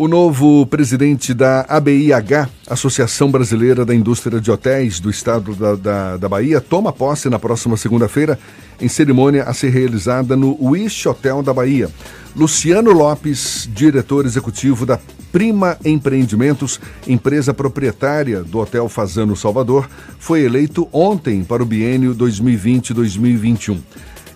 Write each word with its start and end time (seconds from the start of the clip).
O 0.00 0.06
novo 0.06 0.64
presidente 0.66 1.34
da 1.34 1.66
ABIH, 1.68 2.48
Associação 2.70 3.32
Brasileira 3.32 3.84
da 3.84 3.92
Indústria 3.92 4.40
de 4.40 4.48
Hotéis 4.48 5.00
do 5.00 5.10
Estado 5.10 5.56
da, 5.56 5.74
da, 5.74 6.16
da 6.16 6.28
Bahia, 6.28 6.60
toma 6.60 6.92
posse 6.92 7.28
na 7.28 7.36
próxima 7.36 7.76
segunda-feira 7.76 8.38
em 8.80 8.86
cerimônia 8.86 9.42
a 9.42 9.52
ser 9.52 9.70
realizada 9.70 10.36
no 10.36 10.56
Wish 10.64 11.08
Hotel 11.08 11.42
da 11.42 11.52
Bahia. 11.52 11.90
Luciano 12.36 12.92
Lopes, 12.92 13.68
diretor 13.74 14.24
executivo 14.24 14.86
da 14.86 15.00
Prima 15.32 15.76
Empreendimentos, 15.84 16.78
empresa 17.04 17.52
proprietária 17.52 18.44
do 18.44 18.60
Hotel 18.60 18.88
Fazano 18.88 19.34
Salvador, 19.34 19.90
foi 20.20 20.42
eleito 20.42 20.88
ontem 20.92 21.42
para 21.42 21.60
o 21.60 21.66
biênio 21.66 22.14
2020-2021. 22.14 23.78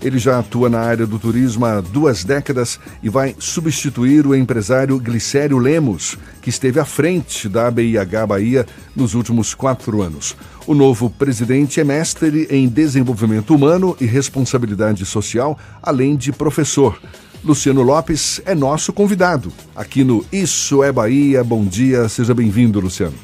Ele 0.02 0.18
já 0.18 0.40
atua 0.40 0.68
na 0.68 0.80
área 0.80 1.06
do 1.06 1.18
turismo 1.18 1.64
há 1.64 1.80
duas 1.80 2.24
décadas 2.24 2.78
e 3.02 3.08
vai 3.08 3.36
substituir 3.38 4.26
o 4.26 4.34
empresário 4.34 4.98
Glicério 4.98 5.58
Lemos, 5.58 6.18
que 6.40 6.50
esteve 6.50 6.80
à 6.80 6.84
frente 6.84 7.48
da 7.48 7.68
ABIH 7.68 8.26
Bahia 8.26 8.66
nos 8.96 9.14
últimos 9.14 9.54
quatro 9.54 10.02
anos. 10.02 10.36
O 10.66 10.74
novo 10.74 11.08
presidente 11.08 11.80
é 11.80 11.84
mestre 11.84 12.48
em 12.50 12.68
desenvolvimento 12.68 13.54
humano 13.54 13.96
e 14.00 14.04
responsabilidade 14.04 15.06
social, 15.06 15.56
além 15.80 16.16
de 16.16 16.32
professor. 16.32 17.00
Luciano 17.44 17.82
Lopes 17.82 18.40
é 18.44 18.54
nosso 18.54 18.92
convidado 18.92 19.52
aqui 19.74 20.04
no 20.04 20.24
Isso 20.32 20.82
é 20.82 20.90
Bahia. 20.92 21.42
Bom 21.42 21.64
dia, 21.64 22.08
seja 22.08 22.34
bem-vindo, 22.34 22.80
Luciano. 22.80 23.14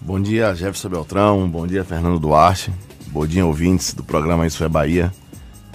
Bom 0.00 0.20
dia, 0.20 0.54
Jefferson 0.54 0.88
Beltrão. 0.88 1.48
Bom 1.48 1.66
dia, 1.66 1.84
Fernando 1.84 2.18
Duarte. 2.18 2.72
Bom 3.08 3.26
dia, 3.26 3.44
ouvintes 3.44 3.94
do 3.94 4.02
programa 4.02 4.46
Isso 4.46 4.62
é 4.62 4.68
Bahia. 4.68 5.12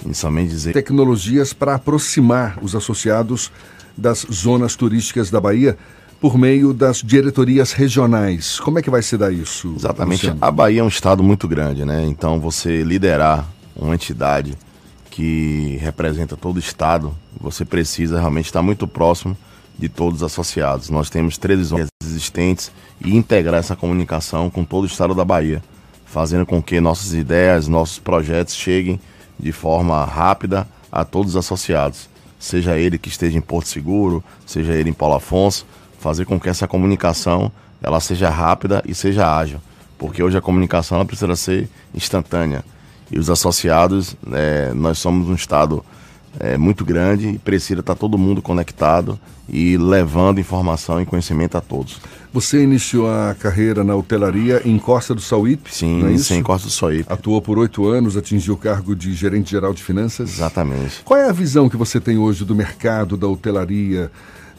Inicialmente 0.04 0.50
dizer. 0.50 0.72
Tecnologias 0.72 1.52
para 1.52 1.74
aproximar 1.74 2.58
os 2.62 2.74
associados 2.74 3.50
das 3.96 4.26
zonas 4.30 4.76
turísticas 4.76 5.30
da 5.30 5.40
Bahia 5.40 5.76
por 6.20 6.38
meio 6.38 6.72
das 6.72 7.02
diretorias 7.02 7.72
regionais. 7.72 8.58
Como 8.60 8.78
é 8.78 8.82
que 8.82 8.90
vai 8.90 9.02
se 9.02 9.16
dar 9.16 9.32
isso? 9.32 9.74
Exatamente. 9.76 10.26
Luciano? 10.26 10.38
A 10.40 10.50
Bahia 10.50 10.80
é 10.80 10.84
um 10.84 10.88
estado 10.88 11.22
muito 11.22 11.46
grande, 11.46 11.84
né? 11.84 12.04
Então 12.06 12.40
você 12.40 12.82
liderar 12.82 13.46
uma 13.74 13.94
entidade 13.94 14.56
que 15.10 15.78
representa 15.80 16.36
todo 16.36 16.56
o 16.56 16.60
estado, 16.60 17.14
você 17.40 17.64
precisa 17.64 18.18
realmente 18.18 18.46
estar 18.46 18.62
muito 18.62 18.86
próximo 18.86 19.36
de 19.78 19.88
todos 19.88 20.20
os 20.20 20.22
associados. 20.22 20.90
Nós 20.90 21.10
temos 21.10 21.38
três 21.38 21.60
zonas 21.60 21.88
existentes 22.02 22.70
e 23.00 23.14
integrar 23.14 23.60
essa 23.60 23.76
comunicação 23.76 24.48
com 24.50 24.64
todo 24.64 24.84
o 24.84 24.86
estado 24.86 25.14
da 25.14 25.24
Bahia, 25.24 25.62
fazendo 26.04 26.46
com 26.46 26.62
que 26.62 26.80
nossas 26.80 27.14
ideias, 27.14 27.68
nossos 27.68 27.98
projetos 27.98 28.54
cheguem 28.54 29.00
de 29.38 29.52
forma 29.52 30.04
rápida 30.04 30.66
a 30.90 31.04
todos 31.04 31.32
os 31.32 31.36
associados, 31.36 32.08
seja 32.38 32.78
ele 32.78 32.98
que 32.98 33.08
esteja 33.08 33.36
em 33.36 33.40
Porto 33.40 33.68
Seguro, 33.68 34.22
seja 34.46 34.72
ele 34.72 34.90
em 34.90 34.92
Paulo 34.92 35.16
Afonso, 35.16 35.66
fazer 35.98 36.24
com 36.24 36.38
que 36.38 36.48
essa 36.48 36.66
comunicação 36.66 37.50
ela 37.82 38.00
seja 38.00 38.30
rápida 38.30 38.82
e 38.86 38.94
seja 38.94 39.36
ágil, 39.36 39.60
porque 39.98 40.22
hoje 40.22 40.36
a 40.36 40.40
comunicação 40.40 40.96
ela 40.96 41.04
precisa 41.04 41.36
ser 41.36 41.68
instantânea. 41.94 42.64
E 43.10 43.18
os 43.18 43.30
associados, 43.30 44.16
é, 44.32 44.72
nós 44.74 44.98
somos 44.98 45.28
um 45.28 45.34
estado 45.34 45.84
é, 46.40 46.56
muito 46.56 46.84
grande 46.84 47.28
e 47.28 47.38
precisa 47.38 47.80
estar 47.80 47.94
todo 47.94 48.18
mundo 48.18 48.42
conectado 48.42 49.18
e 49.48 49.76
levando 49.76 50.40
informação 50.40 51.00
e 51.00 51.06
conhecimento 51.06 51.56
a 51.56 51.60
todos. 51.60 52.00
Você 52.36 52.62
iniciou 52.62 53.10
a 53.10 53.34
carreira 53.34 53.82
na 53.82 53.96
hotelaria 53.96 54.60
em 54.62 54.78
Costa 54.78 55.14
do 55.14 55.22
Sauípe? 55.22 55.74
Sim, 55.74 56.06
é 56.06 56.12
isso? 56.12 56.34
em 56.34 56.42
Costa 56.42 56.68
do 56.68 56.70
Sauípe. 56.70 57.10
Atuou 57.10 57.40
por 57.40 57.58
oito 57.58 57.86
anos, 57.88 58.14
atingiu 58.14 58.52
o 58.52 58.56
cargo 58.58 58.94
de 58.94 59.14
gerente 59.14 59.52
geral 59.52 59.72
de 59.72 59.82
finanças? 59.82 60.34
Exatamente. 60.34 61.00
Qual 61.02 61.18
é 61.18 61.30
a 61.30 61.32
visão 61.32 61.66
que 61.66 61.78
você 61.78 61.98
tem 61.98 62.18
hoje 62.18 62.44
do 62.44 62.54
mercado 62.54 63.16
da 63.16 63.26
hotelaria? 63.26 64.10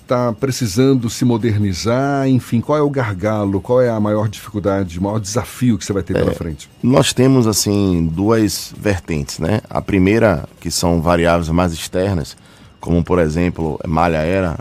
está 0.02 0.34
precisando 0.34 1.08
se 1.08 1.24
modernizar? 1.24 2.28
Enfim, 2.28 2.62
qual 2.62 2.80
é 2.80 2.82
o 2.82 2.90
gargalo? 2.90 3.62
Qual 3.62 3.80
é 3.80 3.90
a 3.92 4.00
maior 4.00 4.28
dificuldade, 4.28 4.98
o 4.98 5.04
maior 5.04 5.20
desafio 5.20 5.78
que 5.78 5.86
você 5.86 5.94
vai 5.94 6.02
ter 6.02 6.16
é, 6.16 6.20
pela 6.20 6.34
frente? 6.34 6.68
Nós 6.82 7.14
temos, 7.14 7.46
assim, 7.46 8.10
duas 8.12 8.74
vertentes, 8.76 9.38
né? 9.38 9.62
A 9.70 9.82
primeira, 9.84 10.50
que 10.60 10.72
são 10.72 11.00
variáveis 11.00 11.50
mais 11.50 11.74
externas, 11.74 12.36
como, 12.80 13.04
por 13.04 13.20
exemplo, 13.20 13.80
malha 13.86 14.20
aérea, 14.20 14.58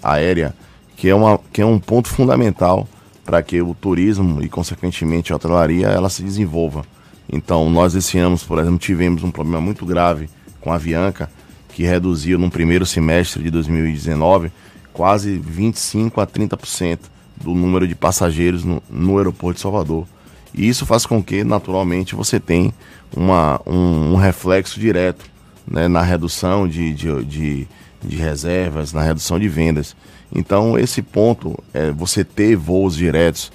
aérea 0.00 0.54
que, 1.00 1.08
é 1.08 1.14
uma, 1.14 1.40
que 1.50 1.62
é 1.62 1.64
um 1.64 1.78
ponto 1.78 2.08
fundamental 2.08 2.86
para 3.24 3.42
que 3.42 3.62
o 3.62 3.74
turismo 3.74 4.42
e, 4.42 4.50
consequentemente, 4.50 5.32
a 5.32 5.36
hotelaria, 5.36 5.86
ela 5.86 6.10
se 6.10 6.22
desenvolva. 6.22 6.84
Então, 7.32 7.70
nós 7.70 7.94
esse 7.94 8.18
ano, 8.18 8.38
por 8.38 8.58
exemplo, 8.58 8.78
tivemos 8.78 9.24
um 9.24 9.30
problema 9.30 9.62
muito 9.62 9.86
grave 9.86 10.28
com 10.60 10.70
a 10.70 10.74
Avianca, 10.74 11.30
que 11.70 11.84
reduziu 11.84 12.38
no 12.38 12.50
primeiro 12.50 12.84
semestre 12.84 13.42
de 13.42 13.50
2019 13.50 14.52
quase 14.92 15.38
25 15.38 16.20
a 16.20 16.26
30% 16.26 16.98
do 17.34 17.54
número 17.54 17.88
de 17.88 17.94
passageiros 17.94 18.62
no, 18.62 18.82
no, 18.90 19.16
aeroporto 19.16 19.54
de 19.54 19.62
Salvador. 19.62 20.06
E 20.52 20.68
isso 20.68 20.84
faz 20.84 21.06
com 21.06 21.22
que, 21.22 21.42
naturalmente, 21.42 22.14
você 22.14 22.38
tenha 22.38 22.74
uma, 23.16 23.58
um, 23.66 24.12
um 24.12 24.16
reflexo 24.16 24.78
direto 24.78 25.24
né, 25.66 25.88
na 25.88 26.02
redução 26.02 26.68
de, 26.68 26.92
de, 26.92 27.24
de, 27.24 27.68
de, 28.04 28.16
reservas, 28.16 28.92
na 28.92 29.02
redução 29.02 29.38
de 29.38 29.48
vendas. 29.48 29.96
Então, 30.34 30.78
esse 30.78 31.02
ponto, 31.02 31.58
é, 31.74 31.90
você 31.90 32.24
ter 32.24 32.56
voos 32.56 32.96
diretos 32.96 33.50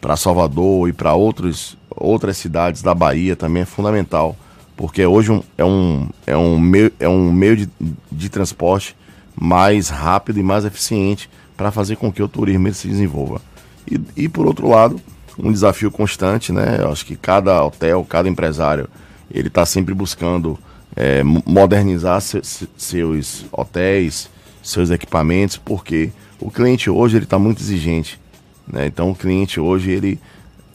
para 0.00 0.16
Salvador 0.16 0.88
e 0.88 0.92
para 0.92 1.14
outras 1.14 1.76
cidades 2.34 2.82
da 2.82 2.94
Bahia 2.94 3.34
também 3.34 3.62
é 3.62 3.66
fundamental, 3.66 4.36
porque 4.76 5.04
hoje 5.04 5.32
um, 5.32 5.42
é, 5.56 5.64
um, 5.64 6.08
é, 6.26 6.36
um 6.36 6.60
meio, 6.60 6.92
é 7.00 7.08
um 7.08 7.32
meio 7.32 7.56
de, 7.56 7.68
de 8.12 8.28
transporte 8.28 8.96
mais 9.34 9.88
rápido 9.88 10.38
e 10.38 10.42
mais 10.42 10.64
eficiente 10.64 11.28
para 11.56 11.72
fazer 11.72 11.96
com 11.96 12.12
que 12.12 12.22
o 12.22 12.28
turismo 12.28 12.72
se 12.72 12.86
desenvolva. 12.86 13.40
E, 13.90 14.24
e, 14.24 14.28
por 14.28 14.46
outro 14.46 14.68
lado, 14.68 15.00
um 15.38 15.50
desafio 15.50 15.90
constante, 15.90 16.52
né? 16.52 16.78
Eu 16.80 16.92
acho 16.92 17.06
que 17.06 17.16
cada 17.16 17.64
hotel, 17.64 18.04
cada 18.08 18.28
empresário, 18.28 18.88
ele 19.30 19.48
está 19.48 19.64
sempre 19.64 19.94
buscando 19.94 20.58
é, 20.94 21.22
modernizar 21.22 22.20
se, 22.20 22.40
se, 22.42 22.68
seus 22.76 23.46
hotéis, 23.50 24.28
seus 24.68 24.90
equipamentos, 24.90 25.56
porque 25.56 26.10
o 26.40 26.50
cliente 26.50 26.90
hoje 26.90 27.16
ele 27.16 27.24
está 27.24 27.38
muito 27.38 27.62
exigente, 27.62 28.20
né? 28.66 28.86
Então 28.86 29.10
o 29.10 29.14
cliente 29.14 29.58
hoje 29.58 29.90
ele 29.90 30.18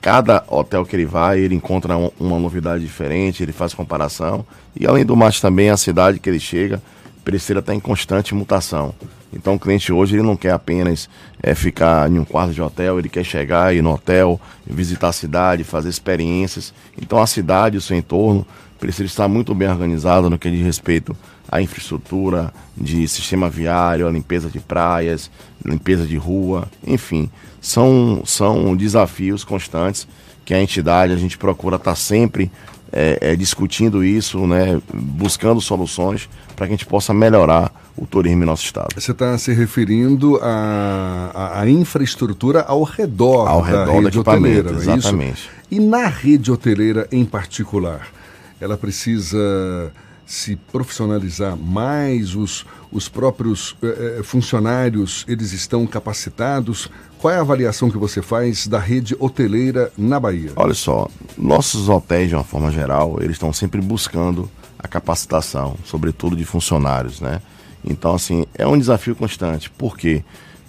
cada 0.02 0.44
hotel 0.48 0.86
que 0.86 0.96
ele 0.96 1.06
vai 1.06 1.40
ele 1.40 1.56
encontra 1.56 1.96
um, 1.96 2.12
uma 2.20 2.38
novidade 2.38 2.84
diferente, 2.84 3.42
ele 3.42 3.54
faz 3.54 3.74
comparação 3.74 4.46
e 4.76 4.86
além 4.86 5.06
do 5.06 5.16
mais 5.16 5.40
também 5.40 5.70
a 5.70 5.78
cidade 5.78 6.20
que 6.20 6.30
ele 6.30 6.40
chega 6.40 6.82
precisa 7.24 7.60
estar 7.60 7.74
em 7.74 7.80
constante 7.80 8.36
mutação. 8.36 8.94
Então 9.32 9.56
o 9.56 9.60
cliente 9.60 9.92
hoje 9.92 10.16
ele 10.16 10.24
não 10.24 10.36
quer 10.36 10.52
apenas 10.52 11.10
é, 11.42 11.56
ficar 11.56 12.10
em 12.10 12.20
um 12.20 12.26
quarto 12.26 12.54
de 12.54 12.62
hotel, 12.62 13.00
ele 13.00 13.10
quer 13.10 13.24
chegar, 13.24 13.74
ir 13.74 13.82
no 13.82 13.94
hotel, 13.94 14.40
visitar 14.66 15.10
a 15.10 15.14
cidade, 15.14 15.64
fazer 15.64 15.90
experiências. 15.90 16.74
Então 17.02 17.20
a 17.20 17.26
cidade, 17.26 17.78
o 17.78 17.82
seu 17.82 17.98
entorno, 17.98 18.46
precisa 18.84 19.06
estar 19.06 19.30
muito 19.30 19.56
bem 19.56 19.70
organizado 19.70 20.30
no 20.30 20.38
que 20.38 20.52
diz 20.52 20.62
respeito 20.62 21.16
à 21.50 21.62
infraestrutura 21.62 22.54
de 22.76 23.08
sistema 23.08 23.50
viário, 23.50 24.06
a 24.06 24.12
limpeza 24.12 24.50
de 24.50 24.60
praias, 24.60 25.32
limpeza 25.66 26.06
de 26.06 26.18
rua, 26.18 26.68
enfim, 26.86 27.30
são, 27.62 28.24
são 28.26 28.76
desafios 28.76 29.46
constantes 29.46 30.06
que 30.44 30.54
a 30.54 30.62
entidade, 30.62 31.14
a 31.14 31.16
gente 31.16 31.38
procura 31.38 31.78
estar 31.78 31.96
sempre 31.96 32.52
é, 32.92 33.20
é, 33.22 33.36
discutindo 33.38 34.04
isso, 34.04 34.46
né, 34.46 34.82
buscando 34.94 35.62
soluções 35.62 36.30
para 36.54 36.68
que 36.68 36.74
a 36.74 36.76
gente 36.76 36.86
possa 36.86 37.14
melhorar 37.14 37.72
o 37.96 38.06
turismo 38.06 38.44
em 38.44 38.46
nosso 38.46 38.66
estado. 38.66 38.90
Você 38.96 39.12
está 39.12 39.38
se 39.38 39.54
referindo 39.54 40.38
à, 40.42 41.64
infraestrutura 41.68 42.64
ao 42.64 42.84
redor 42.84 43.48
ao 43.48 43.62
da 43.62 43.86
redor 43.86 44.04
rede 44.04 44.20
hoteleira, 44.20 44.72
é 44.72 44.74
exatamente. 44.74 45.34
Isso? 45.34 45.50
E 45.72 45.80
na 45.80 46.08
rede 46.08 46.52
hoteleira 46.52 47.08
em 47.14 47.24
particular, 47.24 48.10
ela 48.64 48.78
precisa 48.78 49.92
se 50.26 50.56
profissionalizar 50.56 51.58
mais, 51.58 52.34
os, 52.34 52.66
os 52.92 53.10
próprios 53.10 53.76
eh, 53.84 54.18
eh, 54.20 54.24
funcionários, 54.24 55.26
eles 55.28 55.52
estão 55.52 55.86
capacitados? 55.86 56.90
Qual 57.20 57.34
é 57.34 57.38
a 57.38 57.42
avaliação 57.42 57.92
que 57.92 57.98
você 57.98 58.22
faz 58.22 58.66
da 58.66 58.80
rede 58.80 59.16
hoteleira 59.20 59.92
na 59.98 60.20
Bahia? 60.20 60.52
Olha 60.56 60.74
só, 60.74 61.10
nossos 61.38 61.90
hotéis, 61.90 62.30
de 62.30 62.36
uma 62.36 62.44
forma 62.44 62.72
geral, 62.72 63.18
eles 63.20 63.36
estão 63.36 63.52
sempre 63.52 63.82
buscando 63.82 64.50
a 64.80 64.88
capacitação, 64.88 65.76
sobretudo 65.86 66.36
de 66.36 66.46
funcionários, 66.46 67.20
né? 67.20 67.42
Então, 67.84 68.16
assim, 68.16 68.46
é 68.56 68.66
um 68.66 68.78
desafio 68.78 69.16
constante. 69.16 69.70
Por 69.70 69.98
quê? 69.98 70.24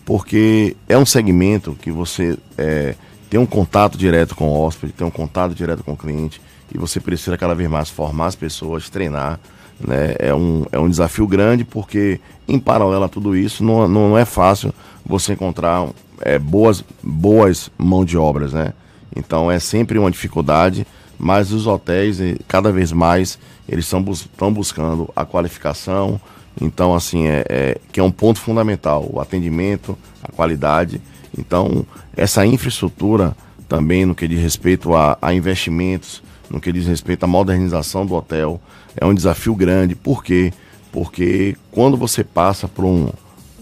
Porque 0.05 0.77
é 0.89 0.99
um 0.99 1.07
segmento 1.07 1.77
que 1.81 1.91
você 1.91 2.37
é, 2.59 2.97
tem 3.31 3.41
um 3.41 3.47
contato 3.47 3.99
direto 3.99 4.35
com 4.35 4.49
o 4.49 4.61
hóspede, 4.61 4.93
tem 4.93 5.07
um 5.07 5.11
contato 5.11 5.55
direto 5.55 5.83
com 5.83 5.93
o 5.93 5.97
cliente, 5.97 6.41
e 6.73 6.79
você 6.79 7.01
precisa 7.01 7.37
cada 7.37 7.55
vez 7.55 7.69
mais 7.69 7.89
formar 7.89 8.27
as 8.27 8.37
pessoas, 8.37 8.89
treinar. 8.89 9.39
Né? 9.81 10.15
É, 10.19 10.35
um, 10.35 10.65
é 10.73 10.79
um 10.79 10.89
desafio 10.89 11.27
grande 11.27 11.65
porque, 11.65 12.21
em 12.47 12.59
paralelo 12.59 13.05
a 13.05 13.09
tudo 13.09 13.37
isso, 13.37 13.65
não, 13.65 13.89
não 13.89 14.17
é 14.17 14.25
fácil 14.25 14.73
você 15.05 15.33
encontrar 15.33 15.89
é, 16.21 16.39
boas, 16.39 16.85
boas 17.03 17.71
mão 17.77 18.05
de 18.05 18.17
obras. 18.17 18.53
Né? 18.53 18.73
Então 19.15 19.51
é 19.51 19.59
sempre 19.59 19.99
uma 19.99 20.11
dificuldade, 20.11 20.87
mas 21.19 21.53
os 21.53 21.67
hotéis, 21.67 22.19
cada 22.49 22.73
vez 22.73 22.93
mais, 22.93 23.39
eles 23.69 23.85
estão 23.85 24.03
bus 24.03 24.29
buscando 24.53 25.11
a 25.15 25.25
qualificação 25.25 26.21
Então, 26.61 26.95
assim, 26.95 27.27
é, 27.27 27.45
é, 27.49 27.79
que 27.93 27.99
é 27.99 28.03
um 28.03 28.11
ponto 28.11 28.39
fundamental, 28.39 29.09
o 29.13 29.21
atendimento, 29.21 29.97
a 30.23 30.31
qualidade. 30.31 31.01
Então, 31.37 31.85
essa 32.17 32.45
infraestrutura 32.47 33.37
também 33.69 34.05
no 34.05 34.15
que 34.15 34.29
diz 34.29 34.41
respeito 34.41 34.95
a, 34.95 35.19
a 35.21 35.35
investimentos, 35.35 36.23
no 36.49 36.61
que 36.61 36.73
diz 36.73 36.87
respeito 36.87 37.25
à 37.25 37.27
modernização 37.27 38.05
do 38.05 38.15
hotel, 38.15 38.61
é 38.97 39.05
um 39.05 39.15
desafio 39.15 39.55
grande. 39.55 39.95
Por 39.95 40.23
quê? 40.23 40.53
Porque 40.93 41.57
quando 41.73 41.97
você 41.97 42.23
passa 42.23 42.69
por 42.69 42.85
um, 42.85 43.11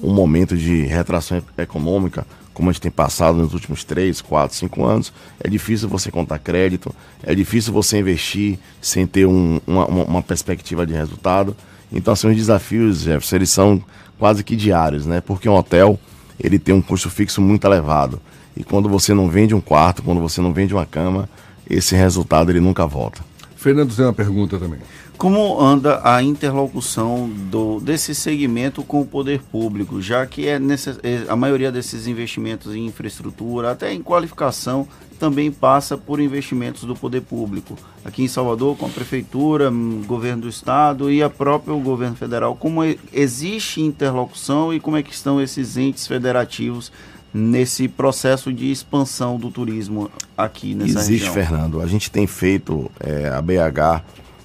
um 0.02 0.12
momento 0.12 0.56
de 0.56 0.82
retração 0.82 1.42
econômica, 1.56 2.26
como 2.52 2.68
a 2.68 2.72
gente 2.72 2.82
tem 2.82 2.90
passado 2.90 3.38
nos 3.38 3.54
últimos 3.54 3.84
3, 3.84 4.20
4, 4.20 4.56
5 4.56 4.84
anos, 4.84 5.12
é 5.40 5.48
difícil 5.48 5.88
você 5.88 6.10
contar 6.10 6.38
crédito, 6.38 6.94
é 7.22 7.34
difícil 7.34 7.72
você 7.72 7.98
investir 7.98 8.58
sem 8.80 9.06
ter 9.06 9.26
um, 9.26 9.60
uma, 9.66 9.86
uma, 9.86 10.22
perspectiva 10.22 10.86
de 10.86 10.92
resultado. 10.92 11.56
Então, 11.90 12.12
assim, 12.12 12.28
os 12.28 12.36
desafios, 12.36 13.00
Jefferson, 13.00 13.36
eles 13.36 13.50
são 13.50 13.82
quase 14.18 14.44
que 14.44 14.54
diários, 14.54 15.06
né? 15.06 15.20
Porque 15.20 15.48
um 15.48 15.54
hotel, 15.54 15.98
ele 16.42 16.58
tem 16.58 16.74
um 16.74 16.82
custo 16.82 17.08
fixo 17.08 17.40
muito 17.40 17.66
elevado. 17.66 18.20
E 18.56 18.64
quando 18.64 18.88
você 18.88 19.14
não 19.14 19.28
vende 19.30 19.54
um 19.54 19.60
quarto, 19.60 20.02
quando 20.02 20.20
você 20.20 20.40
não 20.40 20.52
vende 20.52 20.74
uma 20.74 20.84
cama, 20.84 21.28
esse 21.68 21.94
resultado 21.94 22.50
ele 22.50 22.60
nunca 22.60 22.86
volta. 22.86 23.22
Fernando 23.56 23.94
tem 23.94 24.04
uma 24.04 24.12
pergunta 24.12 24.58
também. 24.58 24.80
Como 25.16 25.60
anda 25.60 26.00
a 26.02 26.20
interlocução 26.20 27.28
do, 27.28 27.78
desse 27.78 28.12
segmento 28.12 28.82
com 28.82 29.00
o 29.00 29.06
poder 29.06 29.40
público, 29.40 30.02
já 30.02 30.26
que 30.26 30.48
é 30.48 30.58
necess, 30.58 30.98
é, 31.02 31.24
a 31.28 31.36
maioria 31.36 31.70
desses 31.70 32.08
investimentos 32.08 32.74
em 32.74 32.86
infraestrutura, 32.86 33.70
até 33.70 33.92
em 33.92 34.02
qualificação, 34.02 34.88
também 35.22 35.52
passa 35.52 35.96
por 35.96 36.18
investimentos 36.18 36.82
do 36.82 36.96
poder 36.96 37.20
público. 37.20 37.78
Aqui 38.04 38.24
em 38.24 38.28
Salvador, 38.28 38.76
com 38.76 38.86
a 38.86 38.88
prefeitura, 38.88 39.70
hum, 39.70 40.02
governo 40.04 40.42
do 40.42 40.48
estado 40.48 41.12
e 41.12 41.22
a 41.22 41.30
própria 41.30 41.72
governo 41.76 42.16
federal, 42.16 42.56
como 42.56 42.80
existe 43.12 43.80
interlocução 43.80 44.74
e 44.74 44.80
como 44.80 44.96
é 44.96 45.02
que 45.02 45.14
estão 45.14 45.40
esses 45.40 45.76
entes 45.76 46.08
federativos 46.08 46.90
nesse 47.32 47.86
processo 47.86 48.52
de 48.52 48.72
expansão 48.72 49.38
do 49.38 49.48
turismo 49.48 50.10
aqui 50.36 50.74
nessa 50.74 50.98
Existe, 50.98 51.26
região? 51.28 51.34
Fernando. 51.34 51.80
A 51.80 51.86
gente 51.86 52.10
tem 52.10 52.26
feito, 52.26 52.90
é, 52.98 53.28
a 53.28 53.40
BH, 53.40 54.02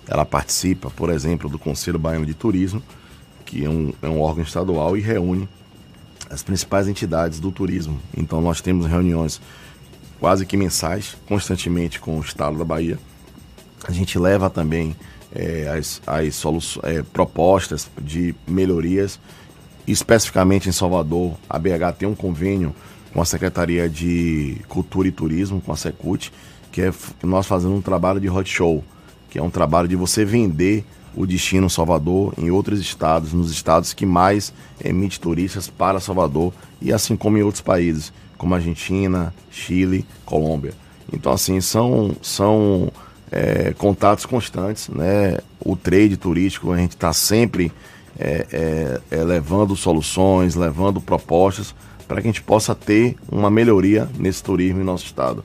ela 0.07 0.25
participa, 0.25 0.91
por 0.91 1.09
exemplo, 1.09 1.49
do 1.49 1.57
Conselho 1.57 1.97
Baiano 1.97 2.25
de 2.27 2.35
Turismo, 2.35 2.83
que 3.47 3.65
é 3.65 3.69
um, 3.69 3.91
é 3.99 4.07
um 4.07 4.21
órgão 4.21 4.43
estadual 4.43 4.95
e 4.95 5.01
reúne 5.01 5.49
as 6.29 6.43
principais 6.43 6.87
entidades 6.87 7.39
do 7.39 7.51
turismo. 7.51 7.99
Então 8.15 8.39
nós 8.41 8.61
temos 8.61 8.85
reuniões 8.85 9.41
quase 10.19 10.45
que 10.45 10.57
mensais, 10.57 11.17
constantemente 11.27 11.99
com 11.99 12.17
o 12.17 12.21
Estado 12.21 12.57
da 12.57 12.65
Bahia. 12.65 12.97
A 13.87 13.91
gente 13.91 14.17
leva 14.17 14.49
também 14.49 14.95
é, 15.33 15.67
as, 15.67 16.01
as 16.05 16.77
é, 16.83 17.03
propostas 17.03 17.89
de 18.01 18.35
melhorias 18.47 19.19
especificamente 19.87 20.67
em 20.67 20.73
Salvador, 20.73 21.35
a 21.49 21.57
BH 21.57 21.95
tem 21.97 22.07
um 22.07 22.13
convênio 22.13 22.75
com 23.13 23.21
a 23.21 23.25
Secretaria 23.25 23.89
de 23.89 24.57
Cultura 24.67 25.07
e 25.07 25.11
Turismo, 25.11 25.61
com 25.61 25.71
a 25.71 25.77
Secult, 25.77 26.31
que 26.71 26.81
é 26.81 26.93
nós 27.23 27.47
fazemos 27.47 27.77
um 27.77 27.81
trabalho 27.81 28.19
de 28.19 28.29
hot 28.29 28.47
show, 28.49 28.83
que 29.29 29.39
é 29.39 29.41
um 29.41 29.49
trabalho 29.49 29.87
de 29.87 29.95
você 29.95 30.25
vender 30.25 30.83
o 31.15 31.25
destino 31.25 31.69
Salvador 31.69 32.33
em 32.37 32.51
outros 32.51 32.79
estados, 32.79 33.31
nos 33.33 33.49
estados 33.49 33.93
que 33.93 34.05
mais 34.05 34.53
emite 34.83 35.19
turistas 35.19 35.69
para 35.69 36.01
Salvador 36.01 36.53
e 36.81 36.91
assim 36.91 37.15
como 37.15 37.37
em 37.37 37.41
outros 37.41 37.61
países, 37.61 38.11
como 38.37 38.55
Argentina, 38.55 39.33
Chile, 39.51 40.05
Colômbia. 40.25 40.73
Então 41.11 41.31
assim 41.31 41.59
são 41.61 42.15
são 42.21 42.91
é, 43.31 43.73
contatos 43.77 44.25
constantes, 44.25 44.89
né? 44.89 45.37
O 45.59 45.75
trade 45.75 46.17
turístico 46.17 46.71
a 46.71 46.77
gente 46.77 46.91
está 46.91 47.11
sempre 47.13 47.71
é, 48.19 48.47
é, 48.51 49.17
é, 49.17 49.23
levando 49.23 49.75
soluções, 49.75 50.55
levando 50.55 50.99
propostas 50.99 51.75
para 52.07 52.21
que 52.21 52.27
a 52.27 52.31
gente 52.31 52.41
possa 52.41 52.73
ter 52.73 53.15
uma 53.29 53.49
melhoria 53.49 54.09
nesse 54.17 54.41
turismo 54.41 54.81
em 54.81 54.83
nosso 54.83 55.05
estado. 55.05 55.43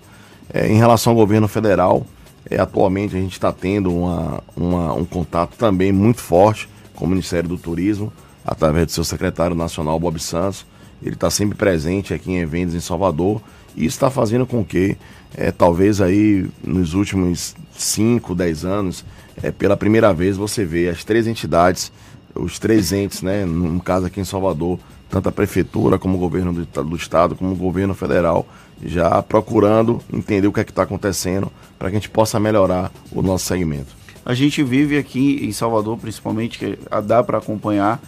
É, 0.53 0.69
em 0.69 0.77
relação 0.77 1.13
ao 1.13 1.17
governo 1.17 1.49
federal, 1.49 2.07
é, 2.49 2.61
atualmente 2.61 3.17
a 3.17 3.21
gente 3.21 3.33
está 3.33 3.53
tendo 3.53 3.95
uma, 3.95 4.43
uma, 4.57 4.95
um 4.95 5.05
contato 5.05 5.57
também 5.57 5.93
muito 5.93 6.21
forte 6.21 6.69
com 6.95 7.05
o 7.05 7.09
Ministério 7.09 7.49
do 7.49 7.59
Turismo, 7.59 8.13
através 8.45 8.87
do 8.87 8.93
seu 8.93 9.05
secretário 9.05 9.57
nacional, 9.57 9.99
Bob 9.99 10.19
Santos. 10.19 10.65
Ele 11.03 11.15
está 11.15 11.31
sempre 11.31 11.57
presente 11.57 12.15
aqui 12.15 12.33
em 12.33 12.39
eventos 12.39 12.75
em 12.75 12.81
Salvador 12.81 13.41
e 13.77 13.85
está 13.85 14.11
fazendo 14.11 14.47
com 14.47 14.65
que, 14.65 14.97
é, 15.35 15.51
talvez 15.51 16.01
aí 16.01 16.47
nos 16.63 16.95
últimos 16.95 17.55
5, 17.73 18.35
10 18.35 18.65
anos, 18.65 19.05
é, 19.43 19.51
pela 19.51 19.77
primeira 19.77 20.13
vez 20.13 20.37
você 20.37 20.65
vê 20.65 20.89
as 20.89 21.05
três 21.05 21.27
entidades 21.27 21.91
os 22.35 22.59
três 22.59 22.93
entes, 22.93 23.23
né, 23.23 23.45
no 23.45 23.81
caso 23.81 24.07
aqui 24.07 24.21
em 24.21 24.25
Salvador, 24.25 24.79
tanto 25.11 25.29
a 25.29 25.33
prefeitura 25.33 25.99
como 25.99 26.17
o 26.17 26.21
governo 26.21 26.53
do, 26.53 26.85
do 26.85 26.97
estado, 26.97 27.35
como 27.35 27.53
o 27.53 27.57
governo 27.57 27.95
federal, 27.95 28.47
já 28.83 29.23
procurando 29.23 30.01
entender 30.13 30.49
o 30.49 30.53
que 30.53 30.61
é 30.61 30.65
que 30.65 30.71
está 30.71 30.83
acontecendo 30.83 31.53
para 31.79 31.91
que 31.91 31.97
a 31.97 31.99
gente 31.99 32.11
possa 32.11 32.41
melhorar 32.41 32.91
o 33.13 33.23
nosso 33.23 33.47
segmento. 33.47 33.95
A 34.25 34.35
gente 34.35 34.63
vive 34.63 34.97
aqui 34.97 35.45
em 35.45 35.53
Salvador, 35.53 35.99
principalmente, 35.99 36.59
que 36.59 36.79
dá 37.05 37.23
para 37.23 37.39
acompanhar 37.39 38.01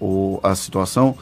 o, 0.00 0.40
a 0.42 0.54
situação, 0.54 1.16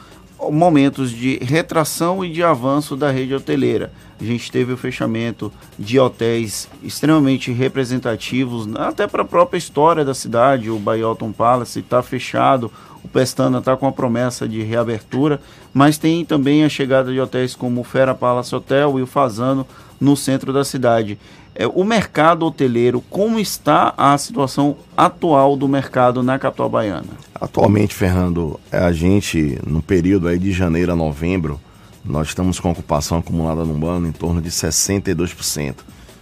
momentos 0.51 1.11
de 1.11 1.37
retração 1.41 2.23
e 2.23 2.31
de 2.31 2.43
avanço 2.43 2.95
da 2.95 3.11
rede 3.11 3.33
hoteleira. 3.33 3.91
A 4.19 4.23
gente 4.23 4.51
teve 4.51 4.73
o 4.73 4.77
fechamento 4.77 5.51
de 5.77 5.99
hotéis 5.99 6.67
extremamente 6.81 7.51
representativos, 7.51 8.67
até 8.75 9.07
para 9.07 9.21
a 9.21 9.25
própria 9.25 9.57
história 9.57 10.03
da 10.03 10.13
cidade. 10.13 10.69
O 10.69 10.79
Bayalton 10.79 11.31
Palace 11.31 11.79
está 11.79 12.01
fechado, 12.01 12.71
o 13.03 13.07
Pestana 13.07 13.59
está 13.59 13.77
com 13.77 13.87
a 13.87 13.91
promessa 13.91 14.47
de 14.47 14.61
reabertura, 14.63 15.39
mas 15.73 15.97
tem 15.97 16.25
também 16.25 16.63
a 16.63 16.69
chegada 16.69 17.11
de 17.11 17.19
hotéis 17.19 17.55
como 17.55 17.81
o 17.81 17.83
Fera 17.83 18.15
Palace 18.15 18.55
Hotel 18.55 18.99
e 18.99 19.03
o 19.03 19.07
Fazano 19.07 19.65
no 19.99 20.15
centro 20.15 20.51
da 20.51 20.63
cidade. 20.63 21.17
É, 21.59 21.65
o 21.65 21.83
mercado 21.83 22.45
hoteleiro, 22.45 23.01
como 23.09 23.39
está 23.39 23.91
a 23.97 24.15
situação 24.19 24.77
atual 24.95 25.57
do 25.57 25.67
mercado 25.67 26.21
na 26.21 26.37
capital 26.37 26.69
baiana? 26.69 27.07
Atualmente, 27.33 27.95
Fernando, 27.95 28.59
é 28.71 28.77
a 28.77 28.91
gente, 28.91 29.57
no 29.65 29.81
período 29.81 30.27
aí 30.27 30.37
de 30.37 30.51
janeiro 30.51 30.91
a 30.91 30.95
novembro, 30.95 31.59
nós 32.05 32.27
estamos 32.27 32.59
com 32.59 32.69
ocupação 32.69 33.17
acumulada 33.17 33.65
no 33.65 33.87
ano 33.87 34.07
em 34.07 34.11
torno 34.11 34.39
de 34.39 34.51
62%, 34.51 35.77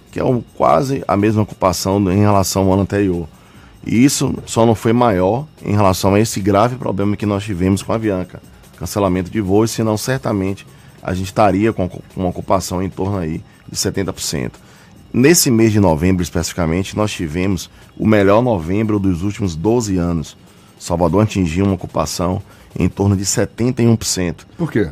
que 0.10 0.22
é 0.22 0.24
um, 0.24 0.42
quase 0.56 1.04
a 1.06 1.18
mesma 1.18 1.42
ocupação 1.42 2.00
em 2.10 2.20
relação 2.20 2.68
ao 2.68 2.72
ano 2.72 2.84
anterior. 2.84 3.28
E 3.86 4.06
isso 4.06 4.34
só 4.46 4.66
não 4.66 4.74
foi 4.74 4.94
maior 4.94 5.46
em 5.62 5.74
relação 5.74 6.14
a 6.14 6.20
esse 6.22 6.40
grave 6.40 6.78
problema 6.78 7.18
que 7.18 7.26
nós 7.26 7.44
tivemos 7.44 7.84
com 7.84 7.92
a 7.92 7.96
Avianca, 7.96 8.42
cancelamento 8.80 9.30
de 9.30 9.42
voos, 9.42 9.72
senão 9.72 9.98
certamente 9.98 10.66
a 11.04 11.14
gente 11.14 11.28
estaria 11.28 11.74
com 11.74 11.90
uma 12.16 12.30
ocupação 12.30 12.82
em 12.82 12.90
torno 12.90 13.18
aí 13.18 13.44
de 13.70 13.76
70%. 13.76 14.64
Nesse 15.18 15.50
mês 15.50 15.72
de 15.72 15.80
novembro, 15.80 16.22
especificamente, 16.22 16.94
nós 16.94 17.10
tivemos 17.10 17.70
o 17.98 18.06
melhor 18.06 18.42
novembro 18.42 19.00
dos 19.00 19.24
últimos 19.24 19.56
12 19.56 19.96
anos. 19.96 20.36
Salvador 20.78 21.24
atingiu 21.24 21.64
uma 21.64 21.76
ocupação 21.76 22.44
em 22.78 22.90
torno 22.90 23.16
de 23.16 23.24
71%. 23.24 24.42
Por 24.58 24.70
quê? 24.70 24.90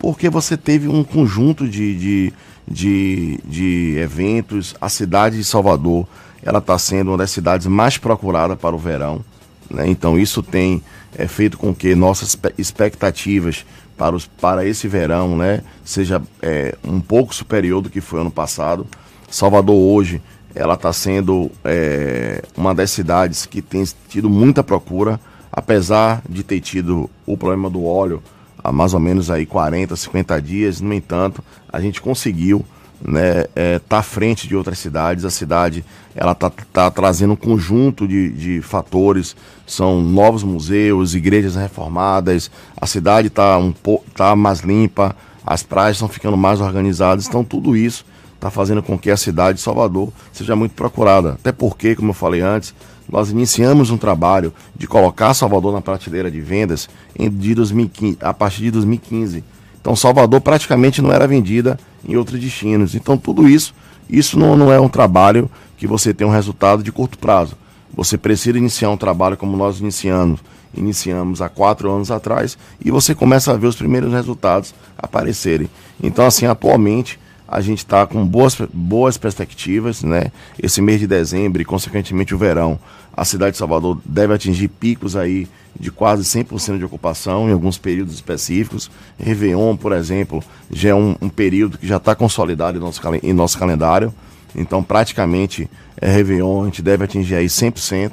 Porque 0.00 0.28
você 0.28 0.56
teve 0.56 0.88
um 0.88 1.04
conjunto 1.04 1.68
de, 1.68 1.96
de, 1.96 2.32
de, 2.66 3.38
de 3.44 3.98
eventos. 3.98 4.74
A 4.80 4.88
cidade 4.88 5.36
de 5.36 5.44
Salvador 5.44 6.08
ela 6.42 6.58
está 6.58 6.76
sendo 6.76 7.12
uma 7.12 7.18
das 7.18 7.30
cidades 7.30 7.68
mais 7.68 7.96
procuradas 7.96 8.58
para 8.58 8.74
o 8.74 8.78
verão. 8.80 9.24
Né? 9.70 9.88
Então 9.88 10.18
isso 10.18 10.42
tem 10.42 10.82
é, 11.16 11.28
feito 11.28 11.56
com 11.56 11.72
que 11.72 11.94
nossas 11.94 12.36
expectativas 12.58 13.64
para, 13.96 14.16
os, 14.16 14.26
para 14.26 14.66
esse 14.66 14.88
verão 14.88 15.36
né, 15.36 15.62
seja 15.84 16.20
é, 16.42 16.76
um 16.82 16.98
pouco 16.98 17.32
superior 17.32 17.80
do 17.80 17.88
que 17.88 18.00
foi 18.00 18.22
ano 18.22 18.30
passado. 18.32 18.84
Salvador 19.32 19.74
hoje 19.74 20.20
ela 20.54 20.74
está 20.74 20.92
sendo 20.92 21.50
é, 21.64 22.42
uma 22.54 22.74
das 22.74 22.90
cidades 22.90 23.46
que 23.46 23.62
tem 23.62 23.82
tido 24.06 24.28
muita 24.28 24.62
procura, 24.62 25.18
apesar 25.50 26.22
de 26.28 26.42
ter 26.42 26.60
tido 26.60 27.08
o 27.24 27.34
problema 27.34 27.70
do 27.70 27.82
óleo 27.82 28.22
há 28.62 28.70
mais 28.70 28.92
ou 28.92 29.00
menos 29.00 29.30
aí 29.30 29.46
40, 29.46 29.96
50 29.96 30.42
dias. 30.42 30.82
No 30.82 30.92
entanto, 30.92 31.42
a 31.72 31.80
gente 31.80 32.02
conseguiu 32.02 32.62
né, 33.00 33.46
é, 33.56 33.78
tá 33.78 33.98
à 33.98 34.02
frente 34.02 34.46
de 34.46 34.54
outras 34.54 34.78
cidades. 34.78 35.24
A 35.24 35.30
cidade 35.30 35.82
ela 36.14 36.34
tá, 36.34 36.52
tá 36.70 36.90
trazendo 36.90 37.32
um 37.32 37.36
conjunto 37.36 38.06
de, 38.06 38.30
de 38.32 38.60
fatores, 38.60 39.34
são 39.66 40.02
novos 40.02 40.42
museus, 40.42 41.14
igrejas 41.14 41.56
reformadas, 41.56 42.50
a 42.76 42.86
cidade 42.86 43.28
está 43.28 43.56
um 43.56 43.72
tá 44.14 44.36
mais 44.36 44.60
limpa, 44.60 45.16
as 45.44 45.62
praias 45.62 45.96
estão 45.96 46.08
ficando 46.08 46.36
mais 46.36 46.60
organizadas. 46.60 47.26
Então 47.26 47.42
tudo 47.42 47.74
isso 47.74 48.04
está 48.42 48.50
fazendo 48.50 48.82
com 48.82 48.98
que 48.98 49.08
a 49.08 49.16
cidade 49.16 49.58
de 49.58 49.62
Salvador 49.62 50.12
seja 50.32 50.56
muito 50.56 50.72
procurada. 50.72 51.34
Até 51.34 51.52
porque, 51.52 51.94
como 51.94 52.10
eu 52.10 52.14
falei 52.14 52.40
antes, 52.40 52.74
nós 53.08 53.30
iniciamos 53.30 53.90
um 53.90 53.96
trabalho 53.96 54.52
de 54.74 54.88
colocar 54.88 55.32
Salvador 55.32 55.72
na 55.72 55.80
prateleira 55.80 56.28
de 56.28 56.40
vendas 56.40 56.88
em, 57.16 57.30
de 57.30 57.54
2015, 57.54 58.18
a 58.20 58.34
partir 58.34 58.62
de 58.62 58.72
2015. 58.72 59.44
Então 59.80 59.94
Salvador 59.94 60.40
praticamente 60.40 61.00
não 61.00 61.12
era 61.12 61.26
vendida 61.26 61.78
em 62.06 62.16
outros 62.16 62.40
destinos. 62.40 62.96
Então 62.96 63.16
tudo 63.16 63.48
isso, 63.48 63.72
isso 64.10 64.36
não, 64.36 64.56
não 64.56 64.72
é 64.72 64.80
um 64.80 64.88
trabalho 64.88 65.48
que 65.76 65.86
você 65.86 66.12
tem 66.12 66.26
um 66.26 66.30
resultado 66.30 66.82
de 66.82 66.90
curto 66.90 67.18
prazo. 67.18 67.56
Você 67.94 68.18
precisa 68.18 68.58
iniciar 68.58 68.90
um 68.90 68.96
trabalho 68.96 69.36
como 69.36 69.56
nós 69.56 69.78
iniciamos 69.78 70.40
iniciamos 70.74 71.42
há 71.42 71.50
quatro 71.50 71.92
anos 71.92 72.10
atrás 72.10 72.56
e 72.82 72.90
você 72.90 73.14
começa 73.14 73.52
a 73.52 73.56
ver 73.58 73.66
os 73.66 73.76
primeiros 73.76 74.10
resultados 74.10 74.74
aparecerem. 74.96 75.68
Então, 76.02 76.24
assim, 76.24 76.46
atualmente 76.46 77.18
a 77.52 77.60
gente 77.60 77.78
está 77.78 78.06
com 78.06 78.26
boas, 78.26 78.56
boas 78.72 79.18
perspectivas, 79.18 80.02
né? 80.02 80.32
Esse 80.60 80.80
mês 80.80 80.98
de 80.98 81.06
dezembro 81.06 81.60
e, 81.60 81.64
consequentemente, 81.64 82.34
o 82.34 82.38
verão, 82.38 82.78
a 83.14 83.26
cidade 83.26 83.52
de 83.52 83.58
Salvador 83.58 84.00
deve 84.06 84.32
atingir 84.32 84.68
picos 84.68 85.16
aí 85.16 85.46
de 85.78 85.90
quase 85.90 86.22
100% 86.22 86.78
de 86.78 86.84
ocupação 86.84 87.50
em 87.50 87.52
alguns 87.52 87.76
períodos 87.76 88.14
específicos. 88.14 88.90
Réveillon, 89.18 89.76
por 89.76 89.92
exemplo, 89.92 90.42
já 90.70 90.90
é 90.90 90.94
um, 90.94 91.14
um 91.20 91.28
período 91.28 91.76
que 91.76 91.86
já 91.86 91.98
está 91.98 92.14
consolidado 92.14 92.78
em 92.78 92.80
nosso, 92.80 93.02
em 93.22 93.32
nosso 93.34 93.58
calendário. 93.58 94.14
Então, 94.56 94.82
praticamente, 94.82 95.68
é 96.00 96.10
Réveillon, 96.10 96.62
a 96.62 96.64
gente 96.64 96.80
deve 96.80 97.04
atingir 97.04 97.34
aí 97.34 97.46
100% 97.46 98.12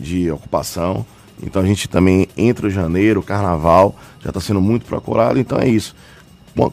de 0.00 0.30
ocupação. 0.32 1.06
Então, 1.40 1.62
a 1.62 1.66
gente 1.66 1.88
também, 1.88 2.26
entre 2.36 2.66
o 2.66 2.70
janeiro, 2.70 3.22
carnaval, 3.22 3.94
já 4.20 4.30
está 4.30 4.40
sendo 4.40 4.60
muito 4.60 4.84
procurado. 4.84 5.38
Então, 5.38 5.58
é 5.58 5.68
isso. 5.68 5.94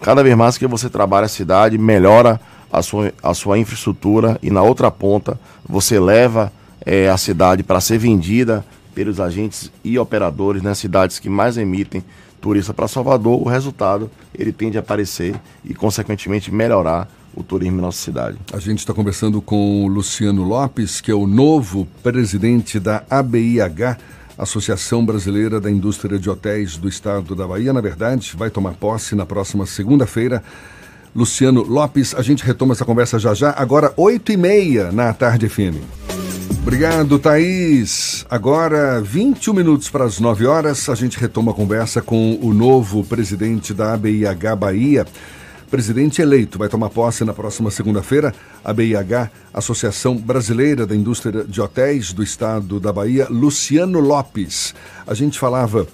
Cada 0.02 0.24
vez 0.24 0.36
mais 0.36 0.58
que 0.58 0.68
você 0.68 0.90
trabalha 0.90 1.26
a 1.26 1.30
cidade, 1.30 1.78
melhora 1.78 2.40
a 2.72 2.82
sua, 2.82 3.14
a 3.22 3.34
sua 3.34 3.58
infraestrutura 3.58 4.40
e 4.42 4.50
na 4.50 4.62
outra 4.62 4.92
ponta 4.92 5.40
você 5.68 6.00
leva 6.00 6.52
é, 6.86 7.10
a 7.10 7.18
cidade 7.18 7.64
para 7.64 7.80
ser 7.80 7.98
vendida 7.98 8.66
pelos 8.94 9.20
agentes 9.20 9.72
e 9.84 10.00
operadores 10.00 10.62
nas 10.64 10.78
cidades 10.78 11.20
que 11.20 11.30
mais 11.30 11.58
emitem 11.58 12.04
turista 12.42 12.74
para 12.74 12.88
Salvador, 12.88 13.42
o 13.42 13.50
resultado 13.50 14.10
ele 14.34 14.52
tende 14.52 14.78
a 14.78 14.80
aparecer 14.80 15.36
e, 15.66 15.74
consequentemente, 15.74 16.54
melhorar 16.54 17.10
o 17.36 17.44
turismo 17.44 17.78
em 17.78 17.82
nossa 17.82 18.00
cidade. 18.00 18.38
A 18.54 18.60
gente 18.60 18.80
está 18.80 18.94
conversando 18.94 19.42
com 19.42 19.84
o 19.84 19.88
Luciano 19.88 20.44
Lopes, 20.44 21.02
que 21.02 21.12
é 21.12 21.14
o 21.14 21.28
novo 21.28 21.88
presidente 22.02 22.80
da 22.80 23.04
ABIH, 23.10 23.98
Associação 24.38 25.06
Brasileira 25.06 25.60
da 25.60 25.72
Indústria 25.72 26.20
de 26.20 26.30
Hotéis 26.30 26.78
do 26.78 26.88
Estado 26.88 27.34
da 27.36 27.48
Bahia. 27.48 27.74
Na 27.74 27.82
verdade, 27.82 28.34
vai 28.38 28.50
tomar 28.50 28.74
posse 28.74 29.16
na 29.16 29.26
próxima 29.26 29.66
segunda-feira. 29.66 30.44
Luciano 31.16 31.64
Lopes, 31.64 32.14
a 32.14 32.22
gente 32.22 32.44
retoma 32.44 32.74
essa 32.74 32.86
conversa 32.86 33.18
já 33.18 33.34
já, 33.34 33.54
agora 33.58 33.92
8 33.98 34.32
e 34.32 34.38
meia 34.38 34.92
na 34.92 35.12
Tarde 35.14 35.50
FM. 35.50 35.82
Obrigado, 36.62 37.18
Thaís. 37.18 38.26
Agora, 38.30 39.02
21 39.02 39.54
minutos 39.54 39.90
para 39.90 40.04
as 40.04 40.20
9 40.20 40.46
horas, 40.46 40.90
a 40.90 40.96
gente 40.96 41.18
retoma 41.18 41.52
a 41.52 41.56
conversa 41.56 42.02
com 42.02 42.38
o 42.42 42.54
novo 42.54 43.06
presidente 43.06 43.74
da 43.74 43.94
ABIH 43.94 44.56
Bahia, 44.56 45.08
presidente 45.70 46.22
eleito. 46.22 46.58
Vai 46.58 46.70
tomar 46.70 46.90
posse 46.90 47.24
na 47.24 47.34
próxima 47.34 47.70
segunda-feira. 47.70 48.34
A 48.64 48.74
BIH, 48.74 49.30
Associação 49.54 50.16
Brasileira 50.16 50.86
da 50.86 50.96
Indústria 50.96 51.44
de 51.44 51.62
Hotéis 51.62 52.14
do 52.14 52.24
Estado 52.24 52.80
da 52.80 52.92
Bahia, 52.92 53.28
Luciano 53.30 54.00
Lopes. 54.00 54.74
A 55.06 55.14
gente 55.14 55.38
falava 55.38 55.88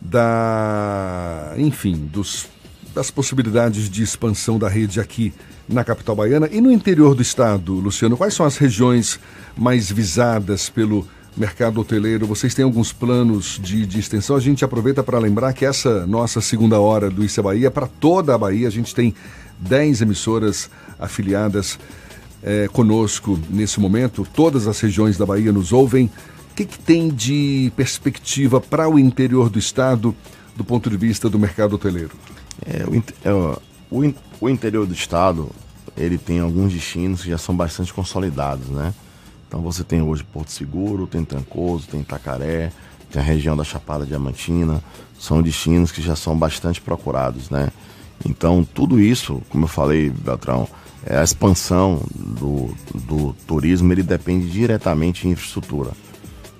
da, 0.00 1.54
enfim, 1.56 2.08
dos, 2.12 2.46
das 2.94 3.10
possibilidades 3.10 3.90
de 3.90 4.02
expansão 4.02 4.58
da 4.58 4.68
rede 4.68 5.00
aqui 5.00 5.32
na 5.68 5.84
capital 5.84 6.16
baiana 6.16 6.48
e 6.50 6.60
no 6.60 6.72
interior 6.72 7.14
do 7.14 7.22
estado, 7.22 7.74
Luciano. 7.74 8.16
Quais 8.16 8.34
são 8.34 8.46
as 8.46 8.56
regiões 8.56 9.20
mais 9.56 9.90
visadas 9.90 10.70
pelo 10.70 11.06
mercado 11.36 11.80
hoteleiro, 11.80 12.26
vocês 12.26 12.54
têm 12.54 12.64
alguns 12.64 12.92
planos 12.92 13.60
de, 13.62 13.86
de 13.86 13.98
extensão. 13.98 14.36
A 14.36 14.40
gente 14.40 14.64
aproveita 14.64 15.02
para 15.02 15.18
lembrar 15.18 15.52
que 15.52 15.64
essa 15.64 16.06
nossa 16.06 16.40
segunda 16.40 16.80
hora 16.80 17.10
do 17.10 17.24
Isa 17.24 17.42
Bahia, 17.42 17.70
para 17.70 17.86
toda 17.86 18.34
a 18.34 18.38
Bahia, 18.38 18.66
a 18.66 18.70
gente 18.70 18.94
tem 18.94 19.14
10 19.58 20.02
emissoras 20.02 20.70
afiliadas 20.98 21.78
é, 22.42 22.68
conosco 22.68 23.38
nesse 23.50 23.80
momento. 23.80 24.26
Todas 24.32 24.66
as 24.66 24.80
regiões 24.80 25.16
da 25.16 25.26
Bahia 25.26 25.52
nos 25.52 25.72
ouvem. 25.72 26.10
O 26.50 26.54
que, 26.54 26.64
que 26.64 26.78
tem 26.78 27.08
de 27.08 27.72
perspectiva 27.76 28.60
para 28.60 28.88
o 28.88 28.98
interior 28.98 29.48
do 29.48 29.58
estado 29.58 30.14
do 30.56 30.64
ponto 30.64 30.90
de 30.90 30.96
vista 30.96 31.28
do 31.28 31.38
mercado 31.38 31.74
hoteleiro? 31.74 32.12
É, 32.66 32.84
o, 32.84 33.04
é, 33.24 33.32
o, 33.90 34.14
o 34.40 34.48
interior 34.48 34.86
do 34.86 34.92
estado 34.92 35.50
ele 35.96 36.18
tem 36.18 36.40
alguns 36.40 36.72
destinos 36.72 37.22
que 37.22 37.30
já 37.30 37.38
são 37.38 37.56
bastante 37.56 37.92
consolidados, 37.92 38.68
né? 38.68 38.94
Então 39.48 39.60
você 39.62 39.82
tem 39.82 40.02
hoje 40.02 40.22
Porto 40.22 40.52
Seguro, 40.52 41.06
tem 41.06 41.24
Trancoso, 41.24 41.88
tem 41.88 42.00
Itacaré, 42.00 42.70
tem 43.10 43.20
a 43.20 43.24
região 43.24 43.56
da 43.56 43.64
Chapada 43.64 44.04
Diamantina, 44.04 44.82
são 45.18 45.42
destinos 45.42 45.90
que 45.90 46.02
já 46.02 46.14
são 46.14 46.38
bastante 46.38 46.80
procurados, 46.80 47.48
né? 47.48 47.70
Então 48.24 48.66
tudo 48.74 49.00
isso, 49.00 49.42
como 49.48 49.64
eu 49.64 49.68
falei, 49.68 50.10
Beltrão, 50.10 50.68
é 51.06 51.16
a 51.16 51.24
expansão 51.24 52.02
do, 52.14 52.74
do 52.94 53.32
turismo, 53.46 53.90
ele 53.92 54.02
depende 54.02 54.50
diretamente 54.50 55.22
de 55.22 55.28
infraestrutura. 55.28 55.92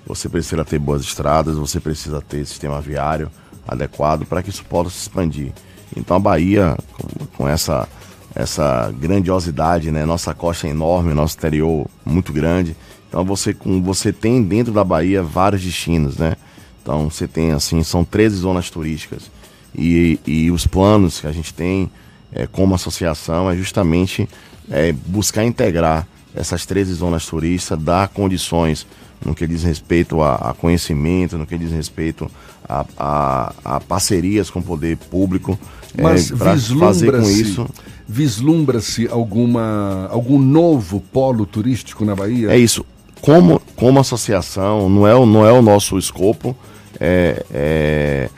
Você 0.07 0.27
precisa 0.27 0.65
ter 0.65 0.79
boas 0.79 1.03
estradas, 1.03 1.55
você 1.55 1.79
precisa 1.79 2.19
ter 2.19 2.43
sistema 2.45 2.81
viário 2.81 3.29
adequado 3.67 4.25
para 4.25 4.41
que 4.41 4.49
isso 4.49 4.65
possa 4.65 4.89
se 4.89 5.01
expandir. 5.01 5.53
Então 5.95 6.17
a 6.17 6.19
Bahia, 6.19 6.75
com, 6.93 7.25
com 7.37 7.47
essa 7.47 7.87
essa 8.35 8.91
grandiosidade, 8.91 9.91
né? 9.91 10.05
Nossa 10.05 10.33
costa 10.33 10.67
é 10.67 10.69
enorme, 10.69 11.13
nosso 11.13 11.37
interior 11.37 11.87
muito 12.05 12.31
grande. 12.31 12.75
Então 13.07 13.25
você 13.25 13.53
com 13.53 13.81
você 13.81 14.13
tem 14.13 14.41
dentro 14.43 14.71
da 14.71 14.83
Bahia 14.83 15.23
vários 15.23 15.63
destinos, 15.63 16.17
né? 16.17 16.35
Então 16.81 17.09
você 17.09 17.27
tem 17.27 17.51
assim, 17.51 17.83
são 17.83 18.03
13 18.03 18.35
zonas 18.37 18.69
turísticas. 18.69 19.31
E, 19.75 20.19
e 20.25 20.51
os 20.51 20.65
planos 20.65 21.21
que 21.21 21.27
a 21.27 21.31
gente 21.31 21.53
tem 21.53 21.89
é, 22.31 22.47
como 22.47 22.75
associação 22.75 23.49
é 23.49 23.55
justamente 23.55 24.27
é, 24.69 24.91
buscar 24.91 25.43
integrar 25.43 26.07
essas 26.35 26.65
13 26.65 26.93
zonas 26.93 27.25
turísticas, 27.25 27.79
dar 27.79 28.07
condições 28.07 28.85
no 29.25 29.35
que 29.35 29.45
diz 29.45 29.63
respeito 29.63 30.21
a, 30.21 30.35
a 30.35 30.53
conhecimento, 30.53 31.37
no 31.37 31.45
que 31.45 31.57
diz 31.57 31.71
respeito 31.71 32.29
a, 32.67 32.85
a, 32.97 33.53
a 33.65 33.79
parcerias 33.79 34.49
com 34.49 34.59
o 34.59 34.63
poder 34.63 34.97
público, 34.97 35.57
Mas 36.01 36.31
é, 36.31 36.35
para 36.35 36.57
fazer 36.57 37.11
com 37.11 37.29
isso 37.29 37.67
vislumbra-se 38.09 39.07
alguma 39.07 40.07
algum 40.11 40.39
novo 40.39 40.99
polo 40.99 41.45
turístico 41.45 42.03
na 42.03 42.15
Bahia? 42.15 42.51
É 42.51 42.57
isso. 42.57 42.83
Como, 43.21 43.61
como 43.75 43.99
associação, 43.99 44.89
não 44.89 45.07
é, 45.07 45.13
não 45.13 45.45
é 45.45 45.51
o 45.51 45.61
nosso 45.61 45.97
escopo. 45.97 46.55
É, 46.99 47.45
é, 47.51 48.29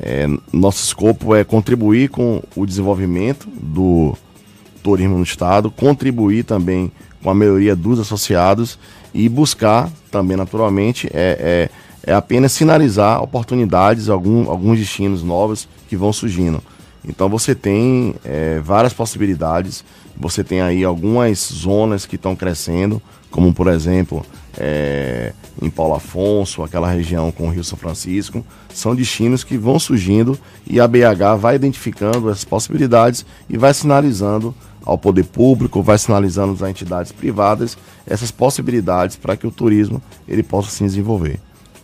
é, 0.00 0.26
nosso 0.52 0.82
escopo 0.82 1.34
é 1.34 1.44
contribuir 1.44 2.08
com 2.08 2.42
o 2.56 2.64
desenvolvimento 2.64 3.48
do 3.50 4.16
turismo 4.82 5.18
no 5.18 5.24
estado, 5.24 5.70
contribuir 5.70 6.44
também 6.44 6.90
com 7.22 7.28
a 7.28 7.34
melhoria 7.34 7.76
dos 7.76 7.98
associados 7.98 8.78
e 9.12 9.28
buscar 9.28 9.90
também, 10.10 10.36
naturalmente, 10.36 11.08
é, 11.12 11.68
é, 12.04 12.10
é 12.10 12.14
apenas 12.14 12.52
sinalizar 12.52 13.22
oportunidades, 13.22 14.08
algum, 14.08 14.50
alguns 14.50 14.78
destinos 14.78 15.22
novos 15.22 15.68
que 15.88 15.96
vão 15.96 16.12
surgindo. 16.12 16.62
Então 17.04 17.28
você 17.28 17.54
tem 17.54 18.14
é, 18.24 18.60
várias 18.60 18.92
possibilidades, 18.92 19.84
você 20.16 20.42
tem 20.42 20.60
aí 20.60 20.84
algumas 20.84 21.38
zonas 21.38 22.04
que 22.04 22.16
estão 22.16 22.34
crescendo, 22.34 23.00
como 23.30 23.52
por 23.54 23.68
exemplo 23.68 24.24
é, 24.58 25.32
em 25.62 25.70
Paulo 25.70 25.94
Afonso, 25.94 26.62
aquela 26.62 26.90
região 26.90 27.30
com 27.30 27.46
o 27.48 27.50
Rio 27.50 27.64
São 27.64 27.78
Francisco, 27.78 28.44
são 28.74 28.94
destinos 28.94 29.44
que 29.44 29.56
vão 29.56 29.78
surgindo 29.78 30.38
e 30.66 30.80
a 30.80 30.88
BH 30.88 31.38
vai 31.38 31.54
identificando 31.54 32.28
essas 32.30 32.44
possibilidades 32.44 33.24
e 33.48 33.56
vai 33.56 33.72
sinalizando 33.72 34.54
ao 34.88 34.96
poder 34.96 35.24
público, 35.24 35.82
vai 35.82 35.98
sinalizando 35.98 36.52
às 36.54 36.62
entidades 36.70 37.12
privadas 37.12 37.76
essas 38.06 38.30
possibilidades 38.30 39.16
para 39.16 39.36
que 39.36 39.46
o 39.46 39.50
turismo 39.50 40.02
ele 40.26 40.42
possa 40.42 40.70
se 40.70 40.82
desenvolver. 40.82 41.38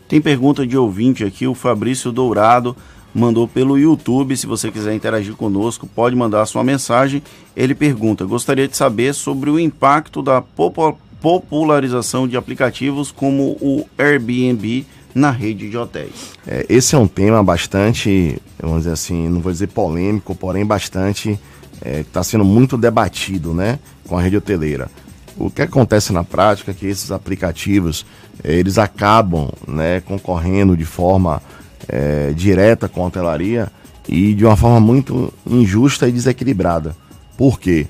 Tem 0.09 0.23
pergunta 0.23 0.67
de 0.67 0.77
ouvinte 0.77 1.23
aqui, 1.23 1.47
o 1.47 1.55
Fabrício 1.55 2.11
Dourado 2.11 2.75
mandou 3.15 3.47
pelo 3.47 3.79
YouTube. 3.79 4.35
Se 4.37 4.47
você 4.47 4.71
quiser 4.71 4.95
interagir 4.95 5.35
conosco, 5.35 5.87
pode 5.87 6.17
mandar 6.17 6.47
sua 6.47 6.65
mensagem. 6.65 7.23
Ele 7.55 7.75
pergunta: 7.75 8.25
gostaria 8.25 8.67
de 8.67 8.77
saber 8.77 9.15
sobre 9.15 9.51
o 9.51 9.61
impacto 9.61 10.23
da 10.23 10.43
popularização 11.21 12.27
de 12.27 12.39
aplicativos 12.39 13.13
como 13.13 13.57
o 13.61 13.87
Airbnb 13.99 14.87
na 15.15 15.31
rede 15.31 15.71
de 15.71 15.77
hotéis. 15.77 16.33
É, 16.47 16.67
esse 16.69 16.95
é 16.95 16.99
um 16.99 17.07
tema 17.07 17.43
bastante, 17.43 18.37
vamos 18.61 18.79
dizer 18.79 18.93
assim, 18.93 19.29
não 19.29 19.41
vou 19.41 19.53
dizer 19.53 19.69
polêmico, 19.69 20.35
porém 20.35 20.67
bastante 20.67 21.39
está 21.85 22.21
é, 22.21 22.25
sendo 22.25 22.45
muito 22.45 22.77
debatido, 22.77 23.53
né, 23.53 23.79
com 24.07 24.17
a 24.17 24.23
rede 24.23 24.37
hoteleira. 24.37 24.91
O 25.37 25.51
que 25.51 25.63
acontece 25.63 26.13
na 26.13 26.23
prática 26.23 26.71
é 26.71 26.75
que 26.75 26.87
esses 26.87 27.11
aplicativos 27.11 28.07
é, 28.43 28.53
eles 28.53 28.79
acabam, 28.79 29.51
né, 29.67 30.01
concorrendo 30.01 30.77
de 30.77 30.85
forma 30.85 31.43
é, 31.89 32.33
direta 32.33 32.89
com 32.89 33.03
a 33.03 33.07
hotelaria 33.07 33.71
e 34.09 34.35
de 34.35 34.45
uma 34.45 34.57
forma 34.57 34.81
muito 34.81 35.33
injusta 35.47 36.09
e 36.09 36.13
desequilibrada. 36.13 36.97
Por 37.37 37.59
quê? 37.59 37.87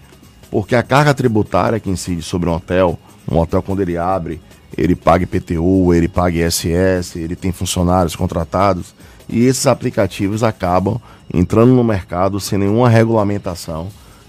Porque 0.50 0.74
a 0.74 0.82
carga 0.82 1.12
tributária 1.12 1.80
que 1.80 1.90
incide 1.90 2.22
sobre 2.22 2.48
um 2.48 2.54
hotel, 2.54 2.98
um 3.30 3.38
hotel 3.38 3.62
quando 3.62 3.80
ele 3.80 3.96
abre, 3.96 4.40
ele 4.76 4.94
paga 4.94 5.24
IPTU, 5.24 5.92
ele 5.92 6.08
paga 6.08 6.46
ISS, 6.46 7.16
ele 7.16 7.36
tem 7.36 7.52
funcionários 7.52 8.16
contratados 8.16 8.94
e 9.28 9.44
esses 9.46 9.66
aplicativos 9.66 10.42
acabam 10.42 11.00
entrando 11.32 11.72
no 11.72 11.82
mercado 11.82 12.38
sem 12.38 12.58
nenhuma 12.58 12.88
regulamentação, 12.88 13.88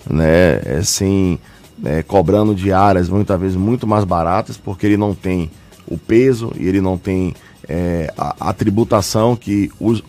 né, 0.10 0.62
é, 0.66 0.82
sem 0.84 1.40
é, 1.84 2.04
cobrando 2.04 2.56
diárias 2.56 3.10
muitas 3.10 3.40
vezes 3.40 3.58
muito 3.58 3.86
mais 3.86 4.06
baratas 4.06 4.58
porque 4.58 4.86
ele 4.86 4.98
não 4.98 5.14
tem 5.14 5.52
o 5.88 5.98
peso 5.98 6.52
e 6.58 6.68
ele 6.68 6.82
não 6.82 6.98
tem 6.98 7.34
é, 7.68 8.12
a, 8.18 8.50
a, 8.50 8.54
tributação 8.54 9.36
que 9.36 9.72
os, 9.80 10.04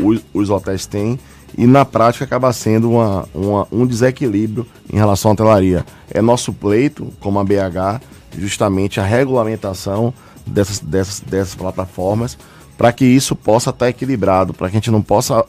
os, 0.00 0.20
os, 0.32 0.50
hotéis 0.50 0.86
têm 0.86 1.18
e 1.56 1.66
na 1.66 1.84
prática 1.84 2.24
acaba 2.24 2.52
sendo 2.52 2.90
uma, 2.90 3.28
uma, 3.34 3.68
um 3.70 3.86
desequilíbrio 3.86 4.66
em 4.90 4.96
relação 4.96 5.30
à 5.30 5.34
hotelaria. 5.34 5.84
É 6.10 6.22
nosso 6.22 6.52
pleito, 6.52 7.12
como 7.20 7.38
a 7.38 7.44
BH, 7.44 8.00
justamente 8.38 8.98
a 8.98 9.04
regulamentação 9.04 10.14
dessas, 10.46 10.78
dessas, 10.78 11.20
dessas 11.20 11.54
plataformas 11.54 12.38
para 12.76 12.92
que 12.92 13.04
isso 13.04 13.34
possa 13.34 13.70
estar 13.70 13.88
equilibrado, 13.88 14.52
para 14.52 14.68
que 14.68 14.76
a 14.76 14.78
gente 14.80 14.90
não 14.90 15.02
possa 15.02 15.44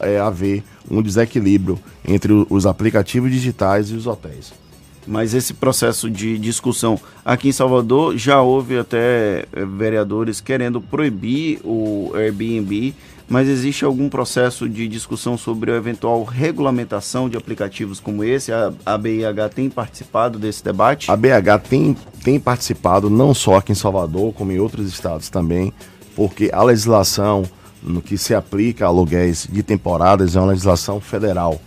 é, 0.00 0.18
haver 0.18 0.62
um 0.90 1.02
desequilíbrio 1.02 1.78
entre 2.06 2.32
os 2.48 2.66
aplicativos 2.66 3.30
digitais 3.30 3.90
e 3.90 3.94
os 3.94 4.06
hotéis. 4.06 4.52
Mas 5.06 5.32
esse 5.32 5.54
processo 5.54 6.10
de 6.10 6.38
discussão 6.38 7.00
aqui 7.24 7.48
em 7.48 7.52
Salvador 7.52 8.16
já 8.18 8.42
houve 8.42 8.78
até 8.78 9.46
eh, 9.52 9.64
vereadores 9.64 10.38
querendo 10.38 10.82
proibir 10.82 11.60
o 11.64 12.12
Airbnb, 12.14 12.94
mas 13.26 13.48
existe 13.48 13.86
algum 13.86 14.10
processo 14.10 14.68
de 14.68 14.86
discussão 14.86 15.38
sobre 15.38 15.70
a 15.70 15.76
eventual 15.76 16.24
regulamentação 16.24 17.26
de 17.26 17.38
aplicativos 17.38 18.00
como 18.00 18.22
esse? 18.22 18.52
A, 18.52 18.70
a 18.84 18.98
BIH 18.98 19.48
tem 19.54 19.70
participado 19.70 20.38
desse 20.38 20.62
debate? 20.62 21.10
A 21.10 21.16
BH 21.16 21.58
tem, 21.68 21.96
tem 22.22 22.38
participado 22.38 23.08
não 23.08 23.32
só 23.32 23.56
aqui 23.56 23.72
em 23.72 23.74
Salvador, 23.74 24.34
como 24.34 24.52
em 24.52 24.58
outros 24.58 24.88
estados 24.88 25.30
também, 25.30 25.72
porque 26.18 26.50
a 26.52 26.64
legislação 26.64 27.44
no 27.80 28.02
que 28.02 28.18
se 28.18 28.34
aplica 28.34 28.84
a 28.84 28.88
aluguéis 28.88 29.46
de 29.48 29.62
temporadas 29.62 30.34
é 30.34 30.40
uma 30.40 30.48
legislação 30.48 31.00
federal. 31.00 31.60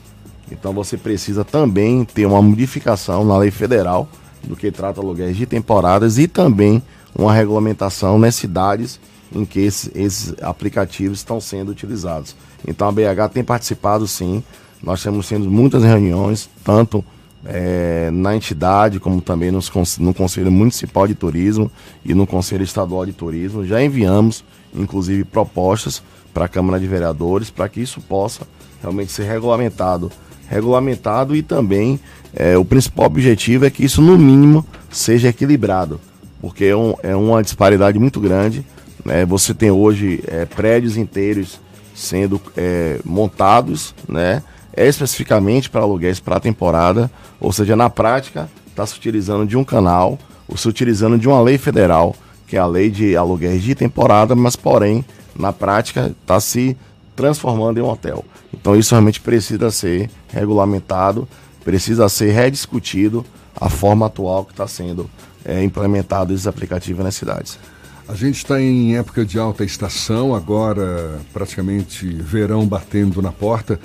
Então 0.51 0.73
você 0.73 0.97
precisa 0.97 1.45
também 1.45 2.03
ter 2.03 2.25
uma 2.25 2.41
modificação 2.41 3.23
na 3.23 3.37
lei 3.37 3.49
federal 3.49 4.09
do 4.43 4.53
que 4.53 4.69
trata 4.69 4.99
aluguéis 4.99 5.37
de 5.37 5.45
temporadas 5.45 6.17
e 6.17 6.27
também 6.27 6.83
uma 7.15 7.31
regulamentação 7.33 8.19
nas 8.19 8.35
cidades 8.35 8.99
em 9.33 9.45
que 9.45 9.61
esses, 9.61 9.89
esses 9.95 10.35
aplicativos 10.43 11.19
estão 11.19 11.39
sendo 11.39 11.71
utilizados. 11.71 12.35
Então 12.67 12.89
a 12.89 12.91
BH 12.91 13.31
tem 13.31 13.45
participado 13.45 14.05
sim, 14.05 14.43
nós 14.83 15.01
temos 15.01 15.29
tendo 15.29 15.49
muitas 15.49 15.81
reuniões, 15.81 16.49
tanto 16.61 17.05
é, 17.45 18.09
na 18.11 18.35
entidade, 18.35 18.99
como 18.99 19.21
também 19.21 19.51
nos, 19.51 19.71
no 19.97 20.13
Conselho 20.13 20.51
Municipal 20.51 21.07
de 21.07 21.15
Turismo 21.15 21.71
e 22.05 22.13
no 22.13 22.27
Conselho 22.27 22.63
Estadual 22.63 23.05
de 23.05 23.13
Turismo. 23.13 23.65
Já 23.65 23.83
enviamos, 23.83 24.43
inclusive, 24.73 25.23
propostas 25.23 26.03
para 26.33 26.45
a 26.45 26.47
Câmara 26.47 26.79
de 26.79 26.87
Vereadores 26.87 27.49
para 27.49 27.67
que 27.67 27.81
isso 27.81 27.99
possa 28.01 28.47
realmente 28.81 29.11
ser 29.11 29.23
regulamentado. 29.23 30.11
Regulamentado 30.47 31.35
e 31.35 31.41
também 31.41 31.99
é, 32.33 32.57
o 32.57 32.65
principal 32.65 33.05
objetivo 33.05 33.65
é 33.65 33.69
que 33.69 33.83
isso, 33.83 34.01
no 34.01 34.17
mínimo, 34.17 34.65
seja 34.89 35.29
equilibrado, 35.29 35.99
porque 36.41 36.65
é, 36.65 36.75
um, 36.75 36.93
é 37.03 37.15
uma 37.15 37.41
disparidade 37.41 37.97
muito 37.97 38.19
grande. 38.19 38.65
Né? 39.03 39.25
Você 39.25 39.53
tem 39.53 39.71
hoje 39.71 40.23
é, 40.27 40.45
prédios 40.45 40.97
inteiros 40.97 41.59
sendo 41.93 42.41
é, 42.55 42.99
montados, 43.03 43.93
né? 44.07 44.41
É 44.73 44.87
especificamente 44.87 45.69
para 45.69 45.81
aluguéis 45.81 46.19
para 46.19 46.39
temporada, 46.39 47.11
ou 47.39 47.51
seja, 47.51 47.75
na 47.75 47.89
prática 47.89 48.49
está 48.67 48.85
se 48.85 48.95
utilizando 48.95 49.45
de 49.45 49.57
um 49.57 49.63
canal, 49.63 50.17
ou 50.47 50.57
se 50.57 50.67
utilizando 50.67 51.17
de 51.17 51.27
uma 51.27 51.41
lei 51.41 51.57
federal, 51.57 52.15
que 52.47 52.55
é 52.55 52.59
a 52.59 52.65
lei 52.65 52.89
de 52.89 53.15
aluguéis 53.15 53.61
de 53.63 53.75
temporada, 53.75 54.35
mas 54.35 54.55
porém, 54.55 55.05
na 55.35 55.53
prática, 55.53 56.13
está 56.21 56.39
se 56.39 56.75
transformando 57.15 57.79
em 57.79 57.83
um 57.83 57.89
hotel. 57.89 58.25
Então 58.53 58.75
isso 58.75 58.93
realmente 58.93 59.21
precisa 59.21 59.71
ser 59.71 60.09
regulamentado, 60.29 61.27
precisa 61.63 62.09
ser 62.09 62.31
rediscutido 62.31 63.25
a 63.59 63.69
forma 63.69 64.05
atual 64.05 64.45
que 64.45 64.51
está 64.51 64.67
sendo 64.67 65.09
é, 65.45 65.63
implementado 65.63 66.33
esses 66.33 66.47
aplicativos 66.47 67.03
nas 67.03 67.15
cidades. 67.15 67.59
A 68.07 68.15
gente 68.15 68.37
está 68.37 68.59
em 68.59 68.97
época 68.97 69.23
de 69.23 69.39
alta 69.39 69.63
estação, 69.63 70.35
agora 70.35 71.19
praticamente 71.31 72.05
verão 72.07 72.65
batendo 72.65 73.21
na 73.21 73.31
porta 73.31 73.79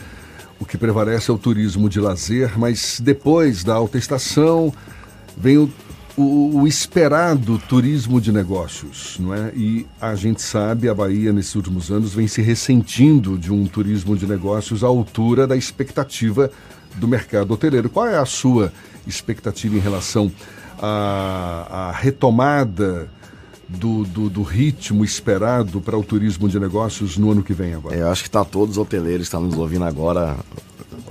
o 0.59 0.65
que 0.65 0.79
prevalece 0.79 1.31
é 1.31 1.35
o 1.35 1.39
turismo 1.39 1.89
de 1.89 2.01
lazer, 2.01 2.59
mas 2.59 3.01
depois 3.01 3.63
da 3.63 3.75
alta 3.75 3.99
estação 3.99 4.73
vem 5.37 5.59
o, 5.59 5.71
o, 6.17 6.61
o, 6.61 6.67
esperado 6.67 7.59
turismo 7.69 8.21
de 8.21 8.33
negócios, 8.33 9.19
não 9.21 9.35
é? 9.35 9.53
E 9.55 9.87
a 10.01 10.15
gente 10.15 10.41
sabe, 10.41 10.89
a 10.89 10.95
Bahia 10.95 11.33
nesses 11.33 11.55
últimos 11.55 11.91
anos 11.91 12.15
vem 12.15 12.27
se 12.27 12.41
ressentindo 12.41 13.37
de 13.37 13.53
um 13.53 13.67
turismo 13.67 14.17
de 14.17 14.27
negócios 14.27 14.83
à 14.83 14.87
altura 14.87 15.47
da 15.47 15.57
expectativa 15.57 16.51
do 16.95 17.07
mercado 17.07 17.53
hoteleiro. 17.53 17.91
Qual 17.91 18.07
é 18.07 18.17
a 18.17 18.25
sua 18.25 18.73
expectativa 19.07 19.77
em 19.77 19.81
relação 19.81 20.33
à, 20.81 21.89
à 21.89 21.93
retomada 21.93 23.09
do, 23.69 24.05
do, 24.05 24.31
do, 24.31 24.43
ritmo 24.43 25.05
esperado 25.05 25.81
para 25.81 25.99
o 25.99 26.03
turismo 26.03 26.49
de 26.49 26.59
negócios 26.59 27.17
no 27.17 27.33
ano 27.33 27.43
que 27.43 27.53
vem 27.53 27.75
agora? 27.75 27.97
É, 27.97 28.03
eu 28.03 28.09
acho 28.09 28.23
que 28.23 28.29
está 28.29 28.45
todos 28.45 28.77
os 28.77 28.79
hoteleiros 28.79 29.23
que 29.23 29.25
estão 29.25 29.41
nos 29.41 29.57
ouvindo 29.57 29.85
agora, 29.85 30.37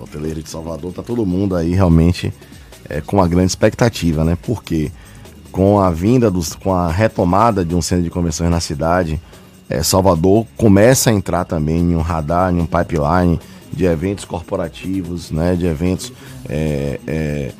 hoteleiro 0.01 0.41
de 0.41 0.49
Salvador, 0.49 0.91
está 0.91 1.03
todo 1.03 1.25
mundo 1.25 1.55
aí 1.55 1.73
realmente 1.73 2.33
é, 2.89 3.01
com 3.01 3.17
uma 3.17 3.27
grande 3.27 3.47
expectativa, 3.47 4.23
né? 4.23 4.37
Porque 4.41 4.91
com 5.51 5.79
a 5.79 5.89
vinda, 5.89 6.29
dos, 6.31 6.53
com 6.53 6.73
a 6.73 6.91
retomada 6.91 7.63
de 7.63 7.75
um 7.75 7.81
centro 7.81 8.03
de 8.03 8.09
convenções 8.09 8.49
na 8.49 8.59
cidade, 8.59 9.19
é, 9.69 9.81
Salvador 9.83 10.45
começa 10.55 11.09
a 11.09 11.13
entrar 11.13 11.45
também 11.45 11.77
em 11.77 11.95
um 11.95 12.01
radar, 12.01 12.53
em 12.53 12.59
um 12.59 12.65
pipeline 12.65 13.39
de 13.71 13.85
eventos 13.85 14.23
corporativos, 14.23 15.31
né? 15.31 15.55
De 15.55 15.65
eventos 15.65 16.13
é, 16.47 16.99
é 17.05 17.51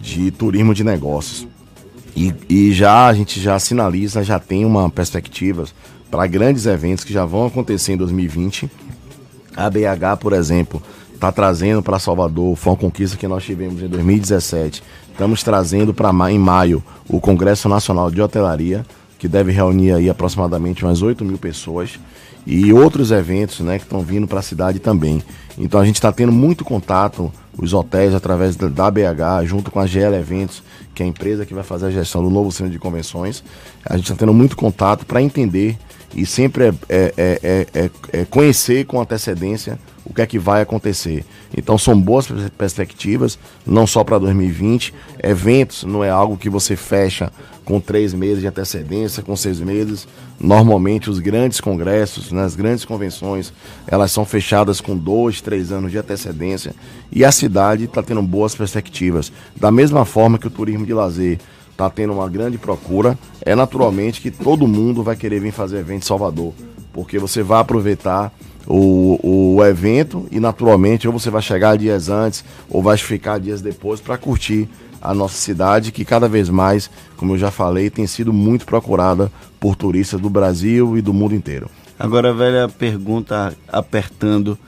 de 0.00 0.30
turismo 0.30 0.74
de 0.74 0.84
negócios. 0.84 1.46
E, 2.18 2.34
e 2.48 2.72
já 2.72 3.06
a 3.06 3.14
gente 3.14 3.38
já 3.38 3.56
sinaliza, 3.60 4.24
já 4.24 4.40
tem 4.40 4.64
uma 4.64 4.90
perspectiva 4.90 5.64
para 6.10 6.26
grandes 6.26 6.66
eventos 6.66 7.04
que 7.04 7.12
já 7.12 7.24
vão 7.24 7.46
acontecer 7.46 7.92
em 7.92 7.96
2020. 7.96 8.68
A 9.56 9.70
BH, 9.70 10.18
por 10.18 10.32
exemplo, 10.32 10.82
está 11.14 11.30
trazendo 11.30 11.80
para 11.80 12.00
Salvador, 12.00 12.56
foi 12.56 12.72
uma 12.72 12.76
conquista 12.76 13.16
que 13.16 13.28
nós 13.28 13.44
tivemos 13.44 13.80
em 13.80 13.86
2017. 13.86 14.82
Estamos 15.12 15.44
trazendo 15.44 15.94
para 15.94 16.10
em 16.28 16.38
maio 16.40 16.82
o 17.08 17.20
Congresso 17.20 17.68
Nacional 17.68 18.10
de 18.10 18.20
Hotelaria, 18.20 18.84
que 19.16 19.28
deve 19.28 19.52
reunir 19.52 19.92
aí 19.92 20.10
aproximadamente 20.10 20.84
umas 20.84 21.02
8 21.02 21.24
mil 21.24 21.38
pessoas 21.38 22.00
e 22.46 22.72
outros 22.72 23.10
eventos 23.10 23.60
né, 23.60 23.78
que 23.78 23.84
estão 23.84 24.00
vindo 24.00 24.26
para 24.26 24.40
a 24.40 24.42
cidade 24.42 24.78
também. 24.78 25.22
Então 25.58 25.80
a 25.80 25.84
gente 25.84 25.96
está 25.96 26.12
tendo 26.12 26.32
muito 26.32 26.64
contato, 26.64 27.32
os 27.56 27.72
hotéis 27.72 28.14
através 28.14 28.54
da 28.56 28.90
BH, 28.90 29.44
junto 29.44 29.70
com 29.70 29.80
a 29.80 29.86
GL 29.86 30.14
Eventos, 30.14 30.62
que 30.94 31.02
é 31.02 31.06
a 31.06 31.08
empresa 31.08 31.44
que 31.44 31.52
vai 31.52 31.64
fazer 31.64 31.86
a 31.86 31.90
gestão 31.90 32.22
do 32.22 32.30
novo 32.30 32.52
centro 32.52 32.72
de 32.72 32.78
convenções. 32.78 33.42
A 33.84 33.96
gente 33.96 34.04
está 34.04 34.16
tendo 34.16 34.32
muito 34.32 34.56
contato 34.56 35.04
para 35.04 35.20
entender 35.20 35.76
e 36.14 36.24
sempre 36.24 36.64
é, 36.64 36.74
é, 36.88 37.12
é, 37.16 37.66
é, 37.74 37.90
é 38.12 38.24
conhecer 38.24 38.86
com 38.86 39.00
antecedência 39.00 39.78
o 40.04 40.14
que 40.14 40.22
é 40.22 40.26
que 40.26 40.38
vai 40.38 40.62
acontecer. 40.62 41.24
Então 41.56 41.76
são 41.76 42.00
boas 42.00 42.26
perspectivas, 42.56 43.38
não 43.66 43.86
só 43.86 44.02
para 44.02 44.18
2020. 44.18 44.94
Eventos 45.22 45.84
não 45.84 46.02
é 46.02 46.08
algo 46.08 46.38
que 46.38 46.48
você 46.48 46.76
fecha 46.76 47.30
com 47.62 47.78
três 47.78 48.14
meses 48.14 48.40
de 48.40 48.46
antecedência, 48.46 49.22
com 49.22 49.36
seis 49.36 49.60
meses. 49.60 50.08
Normalmente 50.40 51.10
os 51.10 51.18
grandes 51.18 51.60
congressos, 51.60 52.32
nas 52.32 52.56
né, 52.56 52.62
grandes 52.62 52.86
convenções, 52.86 53.52
elas 53.86 54.10
são 54.10 54.24
fechadas 54.24 54.80
com 54.80 54.96
dois, 54.96 55.42
três 55.42 55.70
anos 55.70 55.92
de 55.92 55.98
antecedência. 55.98 56.74
E 57.12 57.22
a 57.22 57.30
cidade 57.30 57.84
está 57.84 58.02
tendo 58.02 58.22
boas 58.22 58.54
perspectivas. 58.54 59.30
Da 59.54 59.70
mesma 59.70 60.06
forma 60.06 60.38
que 60.38 60.46
o 60.46 60.50
turismo 60.50 60.86
de 60.86 60.94
lazer 60.94 61.38
está 61.78 61.88
tendo 61.88 62.12
uma 62.12 62.28
grande 62.28 62.58
procura, 62.58 63.16
é 63.40 63.54
naturalmente 63.54 64.20
que 64.20 64.32
todo 64.32 64.66
mundo 64.66 65.04
vai 65.04 65.14
querer 65.14 65.38
vir 65.38 65.52
fazer 65.52 65.78
evento 65.78 66.02
em 66.02 66.06
Salvador. 66.06 66.52
Porque 66.92 67.20
você 67.20 67.40
vai 67.40 67.60
aproveitar 67.60 68.32
o, 68.66 69.54
o 69.54 69.64
evento 69.64 70.26
e 70.32 70.40
naturalmente 70.40 71.06
ou 71.06 71.12
você 71.12 71.30
vai 71.30 71.40
chegar 71.40 71.78
dias 71.78 72.08
antes 72.08 72.44
ou 72.68 72.82
vai 72.82 72.96
ficar 72.96 73.38
dias 73.38 73.62
depois 73.62 74.00
para 74.00 74.18
curtir 74.18 74.68
a 75.00 75.14
nossa 75.14 75.36
cidade 75.36 75.92
que 75.92 76.04
cada 76.04 76.28
vez 76.28 76.50
mais, 76.50 76.90
como 77.16 77.34
eu 77.34 77.38
já 77.38 77.52
falei, 77.52 77.88
tem 77.88 78.08
sido 78.08 78.32
muito 78.32 78.66
procurada 78.66 79.30
por 79.60 79.76
turistas 79.76 80.20
do 80.20 80.28
Brasil 80.28 80.98
e 80.98 81.00
do 81.00 81.14
mundo 81.14 81.36
inteiro. 81.36 81.70
Agora 81.96 82.34
velha 82.34 82.68
pergunta 82.68 83.56
apertando. 83.68 84.58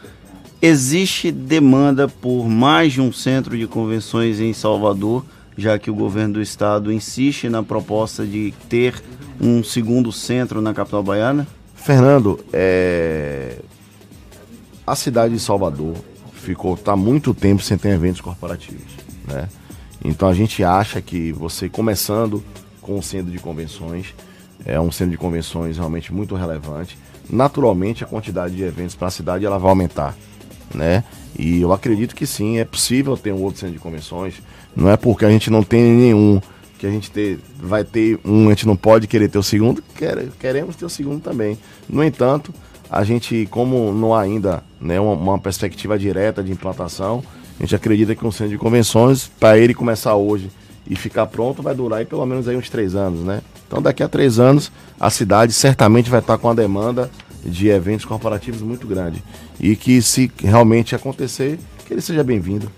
Existe 0.62 1.32
demanda 1.32 2.06
por 2.06 2.48
mais 2.48 2.92
de 2.92 3.00
um 3.00 3.12
centro 3.12 3.58
de 3.58 3.66
convenções 3.66 4.38
em 4.38 4.52
Salvador, 4.52 5.24
já 5.60 5.78
que 5.78 5.90
o 5.90 5.94
governo 5.94 6.34
do 6.34 6.42
estado 6.42 6.92
insiste 6.92 7.48
na 7.48 7.62
proposta 7.62 8.24
de 8.24 8.52
ter 8.68 9.00
um 9.40 9.62
segundo 9.62 10.10
centro 10.10 10.60
na 10.60 10.72
capital 10.74 11.02
baiana? 11.02 11.46
Fernando, 11.74 12.38
é... 12.52 13.58
A 14.86 14.96
cidade 14.96 15.34
de 15.34 15.40
Salvador 15.40 15.94
ficou 16.32 16.76
tá 16.76 16.96
muito 16.96 17.32
tempo 17.32 17.62
sem 17.62 17.78
ter 17.78 17.90
eventos 17.90 18.20
corporativos, 18.20 18.92
né? 19.28 19.48
Então 20.04 20.28
a 20.28 20.34
gente 20.34 20.64
acha 20.64 21.00
que 21.00 21.30
você 21.32 21.68
começando 21.68 22.42
com 22.80 22.96
um 22.96 23.02
centro 23.02 23.30
de 23.30 23.38
convenções, 23.38 24.14
é 24.64 24.80
um 24.80 24.90
centro 24.90 25.12
de 25.12 25.18
convenções 25.18 25.76
realmente 25.76 26.12
muito 26.12 26.34
relevante. 26.34 26.98
Naturalmente 27.28 28.02
a 28.02 28.06
quantidade 28.06 28.56
de 28.56 28.62
eventos 28.62 28.94
para 28.94 29.08
a 29.08 29.10
cidade 29.10 29.44
ela 29.44 29.58
vai 29.58 29.70
aumentar, 29.70 30.16
né? 30.74 31.04
E 31.38 31.60
eu 31.60 31.72
acredito 31.72 32.14
que 32.14 32.26
sim, 32.26 32.58
é 32.58 32.64
possível 32.64 33.16
ter 33.16 33.32
um 33.32 33.42
outro 33.42 33.60
centro 33.60 33.74
de 33.76 33.80
convenções. 33.80 34.42
Não 34.74 34.90
é 34.90 34.96
porque 34.96 35.24
a 35.24 35.30
gente 35.30 35.50
não 35.50 35.62
tem 35.62 35.82
nenhum 35.82 36.40
que 36.78 36.86
a 36.86 36.90
gente 36.90 37.10
ter, 37.10 37.38
vai 37.58 37.84
ter 37.84 38.18
um, 38.24 38.46
a 38.46 38.50
gente 38.50 38.66
não 38.66 38.74
pode 38.74 39.06
querer 39.06 39.28
ter 39.28 39.38
o 39.38 39.42
segundo, 39.42 39.82
quer, 39.94 40.28
queremos 40.38 40.76
ter 40.76 40.86
o 40.86 40.88
segundo 40.88 41.20
também. 41.20 41.58
No 41.86 42.02
entanto, 42.02 42.54
a 42.90 43.04
gente, 43.04 43.46
como 43.50 43.92
não 43.92 44.14
há 44.14 44.22
ainda 44.22 44.64
né, 44.80 44.98
uma, 44.98 45.12
uma 45.12 45.38
perspectiva 45.38 45.98
direta 45.98 46.42
de 46.42 46.50
implantação, 46.50 47.22
a 47.58 47.62
gente 47.62 47.76
acredita 47.76 48.14
que 48.14 48.26
um 48.26 48.32
centro 48.32 48.52
de 48.52 48.58
convenções, 48.58 49.30
para 49.38 49.58
ele 49.58 49.74
começar 49.74 50.14
hoje 50.14 50.50
e 50.88 50.96
ficar 50.96 51.26
pronto, 51.26 51.62
vai 51.62 51.74
durar 51.74 51.98
aí 51.98 52.06
pelo 52.06 52.24
menos 52.24 52.48
aí 52.48 52.56
uns 52.56 52.70
três 52.70 52.94
anos, 52.94 53.20
né? 53.20 53.42
Então 53.68 53.82
daqui 53.82 54.02
a 54.02 54.08
três 54.08 54.38
anos 54.38 54.72
a 54.98 55.10
cidade 55.10 55.52
certamente 55.52 56.08
vai 56.08 56.20
estar 56.20 56.38
com 56.38 56.48
a 56.48 56.54
demanda 56.54 57.10
de 57.44 57.68
eventos 57.68 58.06
corporativos 58.06 58.62
muito 58.62 58.86
grande. 58.86 59.22
E 59.60 59.76
que 59.76 60.00
se 60.00 60.32
realmente 60.42 60.94
acontecer, 60.94 61.58
que 61.86 61.92
ele 61.92 62.00
seja 62.00 62.24
bem-vindo. 62.24 62.72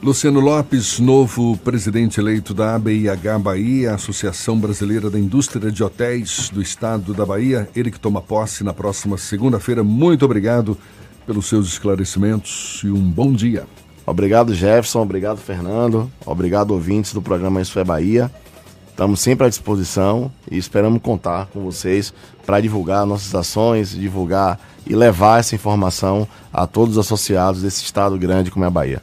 Luciano 0.00 0.38
Lopes, 0.38 1.00
novo 1.00 1.56
presidente 1.56 2.20
eleito 2.20 2.54
da 2.54 2.76
ABIH 2.76 3.36
Bahia, 3.40 3.94
Associação 3.94 4.56
Brasileira 4.56 5.10
da 5.10 5.18
Indústria 5.18 5.72
de 5.72 5.82
Hotéis 5.82 6.50
do 6.50 6.62
Estado 6.62 7.12
da 7.12 7.26
Bahia, 7.26 7.68
ele 7.74 7.90
que 7.90 7.98
toma 7.98 8.22
posse 8.22 8.62
na 8.62 8.72
próxima 8.72 9.18
segunda-feira. 9.18 9.82
Muito 9.82 10.24
obrigado 10.24 10.78
pelos 11.26 11.46
seus 11.46 11.66
esclarecimentos 11.66 12.80
e 12.84 12.90
um 12.90 13.10
bom 13.10 13.32
dia. 13.32 13.66
Obrigado, 14.06 14.54
Jefferson. 14.54 15.02
Obrigado, 15.02 15.38
Fernando. 15.38 16.08
Obrigado, 16.24 16.70
ouvintes 16.70 17.12
do 17.12 17.20
programa 17.20 17.60
Isso 17.60 17.76
é 17.80 17.84
Bahia. 17.84 18.30
Estamos 18.90 19.18
sempre 19.18 19.46
à 19.46 19.48
disposição 19.48 20.30
e 20.48 20.56
esperamos 20.56 21.02
contar 21.02 21.46
com 21.46 21.60
vocês 21.60 22.14
para 22.46 22.60
divulgar 22.60 23.04
nossas 23.04 23.34
ações, 23.34 23.90
divulgar 23.90 24.60
e 24.86 24.94
levar 24.94 25.40
essa 25.40 25.56
informação 25.56 26.26
a 26.52 26.68
todos 26.68 26.96
os 26.96 27.04
associados 27.04 27.62
desse 27.62 27.82
estado 27.82 28.16
grande 28.16 28.50
como 28.50 28.64
é 28.64 28.68
a 28.68 28.70
Bahia. 28.70 29.02